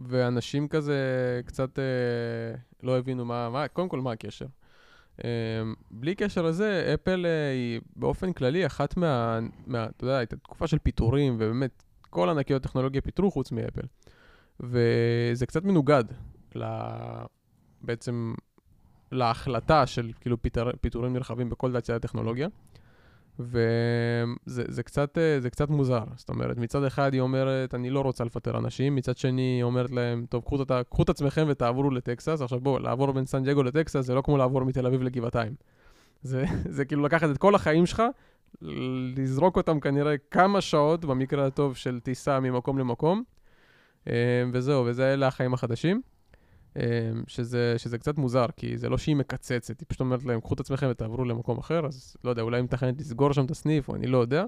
ואנשים 0.00 0.68
כזה 0.68 1.00
קצת 1.46 1.78
אה, 1.78 1.84
לא 2.82 2.98
הבינו 2.98 3.24
מה, 3.24 3.50
מה, 3.50 3.68
קודם 3.68 3.88
כל, 3.88 4.00
מה 4.00 4.12
הקשר. 4.12 4.46
אמ, 5.24 5.74
בלי 5.90 6.14
קשר 6.14 6.42
לזה, 6.42 6.90
אפל 6.94 7.26
אה, 7.26 7.50
היא 7.50 7.80
באופן 7.96 8.32
כללי 8.32 8.66
אחת 8.66 8.96
מה, 8.96 9.38
מה, 9.66 9.84
אתה 9.84 10.04
יודע, 10.04 10.16
הייתה 10.16 10.36
תקופה 10.36 10.66
של 10.66 10.78
פיטורים, 10.78 11.34
ובאמת 11.34 11.82
כל 12.10 12.28
ענקיות 12.28 12.62
טכנולוגיה 12.62 13.00
פיטרו 13.00 13.30
חוץ 13.30 13.52
מאפל. 13.52 13.86
וזה 14.60 15.46
קצת 15.46 15.64
מנוגד 15.64 16.04
ל... 16.54 16.64
בעצם 17.80 18.34
להחלטה 19.12 19.86
של 19.86 20.12
כאילו. 20.20 20.36
פיטורים 20.80 21.12
נרחבים 21.12 21.50
בכל 21.50 21.72
תעשיית 21.72 22.04
הטכנולוגיה. 22.04 22.48
וזה 23.38 24.62
זה 24.68 24.82
קצת, 24.82 25.18
אה, 25.18 25.40
זה 25.40 25.50
קצת 25.50 25.70
מוזר. 25.70 26.04
זאת 26.16 26.28
אומרת, 26.28 26.58
מצד 26.58 26.84
אחד 26.84 27.12
היא 27.12 27.20
אומרת, 27.20 27.74
אני 27.74 27.90
לא 27.90 28.00
רוצה 28.00 28.24
לפטר 28.24 28.58
אנשים, 28.58 28.94
מצד 28.94 29.16
שני 29.16 29.42
היא 29.42 29.62
אומרת 29.62 29.90
להם, 29.90 30.26
טוב, 30.28 30.42
קחו 30.42 30.62
את, 30.62 30.72
קחו 30.90 31.02
את 31.02 31.08
עצמכם 31.08 31.46
ותעברו 31.48 31.90
לטקסס. 31.90 32.40
עכשיו 32.42 32.60
בואו, 32.60 32.78
לעבור 32.78 33.12
בין 33.12 33.26
סן 33.26 33.44
דייגו 33.44 33.62
לטקסס 33.62 34.04
זה 34.04 34.14
לא 34.14 34.22
כמו 34.22 34.36
לעבור 34.36 34.64
מתל 34.64 34.86
אביב 34.86 35.02
לגבעתיים. 35.02 35.54
זה, 36.22 36.44
זה 36.76 36.84
כאילו 36.84 37.02
לקחת 37.02 37.30
את 37.30 37.38
כל 37.38 37.54
החיים 37.54 37.86
שלך, 37.86 38.02
לזרוק 39.16 39.56
אותם 39.56 39.80
כנראה 39.80 40.14
כמה 40.30 40.60
שעות, 40.60 41.04
במקרה 41.04 41.46
הטוב 41.46 41.76
של 41.76 42.00
טיסה 42.00 42.40
ממקום 42.40 42.78
למקום, 42.78 43.22
אה, 44.08 44.44
וזהו, 44.52 44.84
וזה 44.86 45.12
אלה 45.12 45.26
החיים 45.26 45.54
החדשים. 45.54 46.02
אה, 46.76 46.82
שזה, 47.26 47.74
שזה 47.76 47.98
קצת 47.98 48.18
מוזר, 48.18 48.46
כי 48.56 48.78
זה 48.78 48.88
לא 48.88 48.98
שהיא 48.98 49.16
מקצצת, 49.16 49.80
היא 49.80 49.86
פשוט 49.88 50.00
אומרת 50.00 50.24
להם, 50.24 50.40
קחו 50.40 50.54
את 50.54 50.60
עצמכם 50.60 50.86
ותעברו 50.90 51.24
למקום 51.24 51.58
אחר, 51.58 51.86
אז 51.86 52.16
לא 52.24 52.30
יודע, 52.30 52.42
אולי 52.42 52.56
היא 52.56 52.64
מתכננת 52.64 53.00
לסגור 53.00 53.32
שם 53.32 53.44
את 53.44 53.50
הסניף, 53.50 53.88
או 53.88 53.94
אני 53.94 54.06
לא 54.06 54.18
יודע, 54.18 54.44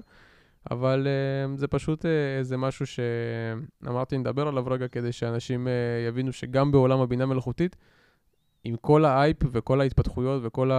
אבל 0.71 1.07
אה, 1.07 1.57
זה 1.57 1.67
פשוט 1.67 2.05
אה, 2.05 2.37
איזה 2.37 2.57
משהו 2.57 2.85
שאמרתי, 2.85 4.17
נדבר 4.17 4.47
עליו 4.47 4.65
רגע, 4.67 4.87
כדי 4.87 5.11
שאנשים 5.11 5.67
אה, 5.67 5.73
יבינו 6.07 6.33
שגם 6.33 6.71
בעולם 6.71 6.99
הבינה 6.99 7.25
מלאכותית, 7.25 7.75
עם 8.63 8.75
כל 8.75 9.05
האייפ 9.05 9.37
וכל 9.51 9.81
ההתפתחויות 9.81 10.41
וכל 10.45 10.71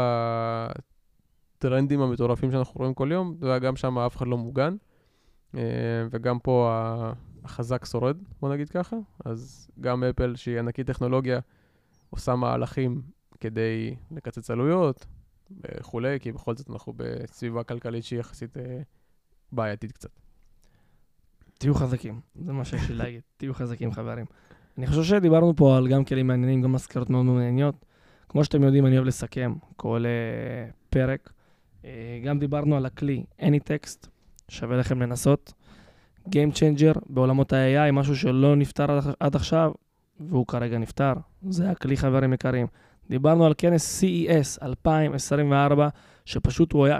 הטרנדים 1.58 2.00
המטורפים 2.00 2.50
שאנחנו 2.52 2.78
רואים 2.78 2.94
כל 2.94 3.08
יום, 3.12 3.36
גם 3.62 3.76
שם 3.76 3.98
אף 3.98 4.16
אחד 4.16 4.26
לא 4.26 4.38
מוגן, 4.38 4.76
אה, 5.54 5.60
וגם 6.10 6.38
פה 6.38 6.70
החזק 7.44 7.84
שורד, 7.84 8.16
בוא 8.40 8.54
נגיד 8.54 8.70
ככה. 8.70 8.96
אז 9.24 9.70
גם 9.80 10.04
אפל, 10.04 10.36
שהיא 10.36 10.58
ענקית 10.58 10.86
טכנולוגיה, 10.86 11.40
עושה 12.10 12.36
מהלכים 12.36 13.02
כדי 13.40 13.94
לקצץ 14.10 14.50
עלויות 14.50 15.06
וכולי, 15.60 16.20
כי 16.20 16.32
בכל 16.32 16.56
זאת 16.56 16.70
אנחנו 16.70 16.92
בסביבה 16.96 17.62
כלכלית 17.62 18.04
שהיא 18.04 18.20
יחסית 18.20 18.56
אה, 18.56 18.80
בעייתית 19.52 19.92
קצת. 19.92 20.10
תהיו 21.58 21.74
חזקים, 21.74 22.20
זה 22.34 22.52
מה 22.52 22.64
שיש 22.64 22.88
לי 22.90 22.94
להגיד. 22.94 23.20
תהיו 23.36 23.54
חזקים, 23.54 23.92
חברים. 23.92 24.26
אני 24.78 24.86
חושב 24.86 25.02
שדיברנו 25.02 25.56
פה 25.56 25.76
על 25.76 25.88
גם 25.88 26.04
כלים 26.04 26.26
מעניינים, 26.26 26.62
גם 26.62 26.72
מזכירות 26.72 27.10
מאוד 27.10 27.24
מעניינות. 27.24 27.84
כמו 28.28 28.44
שאתם 28.44 28.62
יודעים, 28.62 28.86
אני 28.86 28.96
אוהב 28.96 29.06
לסכם 29.06 29.54
כל 29.76 30.04
uh, 30.04 30.72
פרק. 30.90 31.32
Uh, 31.82 31.86
גם 32.24 32.38
דיברנו 32.38 32.76
על 32.76 32.86
הכלי 32.86 33.24
AnyText, 33.40 34.06
שווה 34.48 34.76
לכם 34.76 35.02
לנסות. 35.02 35.52
Game 36.28 36.54
Changer 36.54 36.98
בעולמות 37.06 37.52
ה-AI, 37.52 37.92
משהו 37.92 38.16
שלא 38.16 38.56
נפתר 38.56 38.98
עד, 39.20 39.36
עכשיו, 39.36 39.72
והוא 40.20 40.46
כרגע 40.46 40.78
נפתר. 40.78 41.12
זה 41.48 41.70
הכלי, 41.70 41.96
חברים 41.96 42.32
יקרים. 42.32 42.66
דיברנו 43.10 43.46
על 43.46 43.54
כנס 43.58 44.04
CES 44.04 44.64
2024, 44.66 45.88
שפשוט 46.24 46.72
הוא 46.72 46.86
היה, 46.86 46.98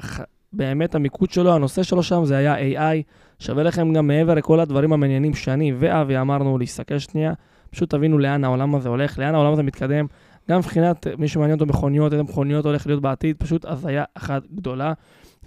באמת 0.52 0.94
המיקוד 0.94 1.30
שלו, 1.30 1.54
הנושא 1.54 1.82
שלו 1.82 2.02
שם 2.02 2.24
זה 2.24 2.37
היה 2.37 2.56
AI. 2.56 3.02
שווה 3.38 3.62
לכם 3.62 3.92
גם 3.92 4.06
מעבר 4.06 4.35
לכל 4.35 4.61
הדברים 4.61 4.92
המעניינים 4.92 5.35
שאני 5.35 5.72
ואבי 5.78 6.18
אמרנו 6.18 6.58
להסתכל 6.58 6.98
שנייה, 6.98 7.32
פשוט 7.70 7.90
תבינו 7.90 8.18
לאן 8.18 8.44
העולם 8.44 8.74
הזה 8.74 8.88
הולך, 8.88 9.18
לאן 9.18 9.35
העולם 9.35 9.52
הזה 9.52 9.62
מתקדם. 9.62 10.06
גם 10.50 10.58
מבחינת 10.58 11.06
מי 11.18 11.28
שמעניין 11.28 11.61
אותו 11.61 11.66
מכוניות, 11.66 12.12
איזה 12.12 12.22
מכוניות 12.22 12.66
הולך 12.66 12.87
להיות 12.87 13.02
בעתיד, 13.02 13.37
פשוט 13.38 13.64
הזיה 13.64 14.04
אחת 14.14 14.42
גדולה. 14.54 14.92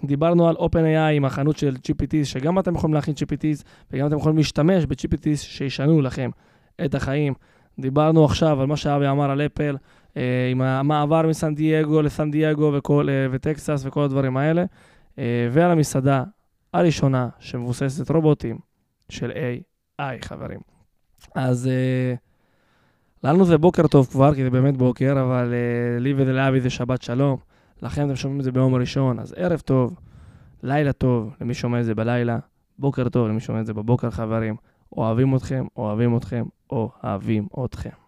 דיברנו 0.04 0.48
על 0.48 0.56
OpenAI 0.56 1.12
עם 1.14 1.24
החנות 1.24 1.56
של 1.56 1.76
GPT, 1.76 2.24
שגם 2.24 2.58
אתם 2.58 2.74
יכולים 2.74 2.94
להכין 2.94 3.14
GPTs 3.14 3.62
וגם 3.90 4.06
אתם 4.06 4.16
יכולים 4.16 4.36
להשתמש 4.36 4.86
ב-GPTs 4.86 5.36
שישנו 5.36 6.02
לכם 6.02 6.30
את 6.84 6.94
החיים. 6.94 7.34
דיברנו 7.78 8.24
עכשיו 8.24 8.60
על 8.60 8.66
מה 8.66 8.76
שאבי 8.76 9.08
אמר 9.08 9.30
על 9.30 9.40
אפל, 9.40 9.76
אה, 10.16 10.48
עם 10.50 10.62
המעבר 10.62 11.26
מסן 11.28 11.54
דייגו 11.54 12.02
לסן 12.02 12.30
דייגו 12.30 12.72
וכל, 12.76 13.08
אה, 13.08 13.26
וטקסס 13.30 13.82
וכל 13.86 14.02
הדברים 14.02 14.36
האלה, 14.36 14.64
אה, 15.18 15.48
ועל 15.52 15.70
המסעדה 15.70 16.24
הראשונה 16.74 17.28
שמבוססת 17.38 18.10
רובוטים 18.10 18.58
של 19.08 19.30
AI, 20.00 20.04
חברים. 20.20 20.60
אז 21.34 21.66
אה, 21.66 22.14
לנו 23.24 23.44
זה 23.44 23.58
בוקר 23.58 23.86
טוב 23.86 24.06
כבר, 24.06 24.34
כי 24.34 24.44
זה 24.44 24.50
באמת 24.50 24.76
בוקר, 24.76 25.12
אבל 25.12 25.54
אה, 25.54 25.98
לי 26.00 26.14
ולאבי 26.16 26.60
זה 26.60 26.70
שבת 26.70 27.02
שלום. 27.02 27.36
לכם 27.82 28.06
אתם 28.06 28.16
שומעים 28.16 28.40
את 28.40 28.44
זה 28.44 28.52
ביום 28.52 28.74
הראשון, 28.74 29.18
אז 29.18 29.34
ערב 29.36 29.60
טוב, 29.60 29.94
לילה 30.62 30.92
טוב 30.92 31.34
למי 31.40 31.54
שומע 31.54 31.80
את 31.80 31.84
זה 31.84 31.94
בלילה, 31.94 32.38
בוקר 32.78 33.08
טוב 33.08 33.28
למי 33.28 33.40
שומע 33.40 33.60
את 33.60 33.66
זה 33.66 33.74
בבוקר, 33.74 34.10
חברים. 34.10 34.56
אוהבים 34.96 35.36
אתכם, 35.36 35.66
אוהבים 35.76 36.16
אתכם, 36.16 36.44
אוהבים 36.70 37.46
אתכם. 37.64 38.05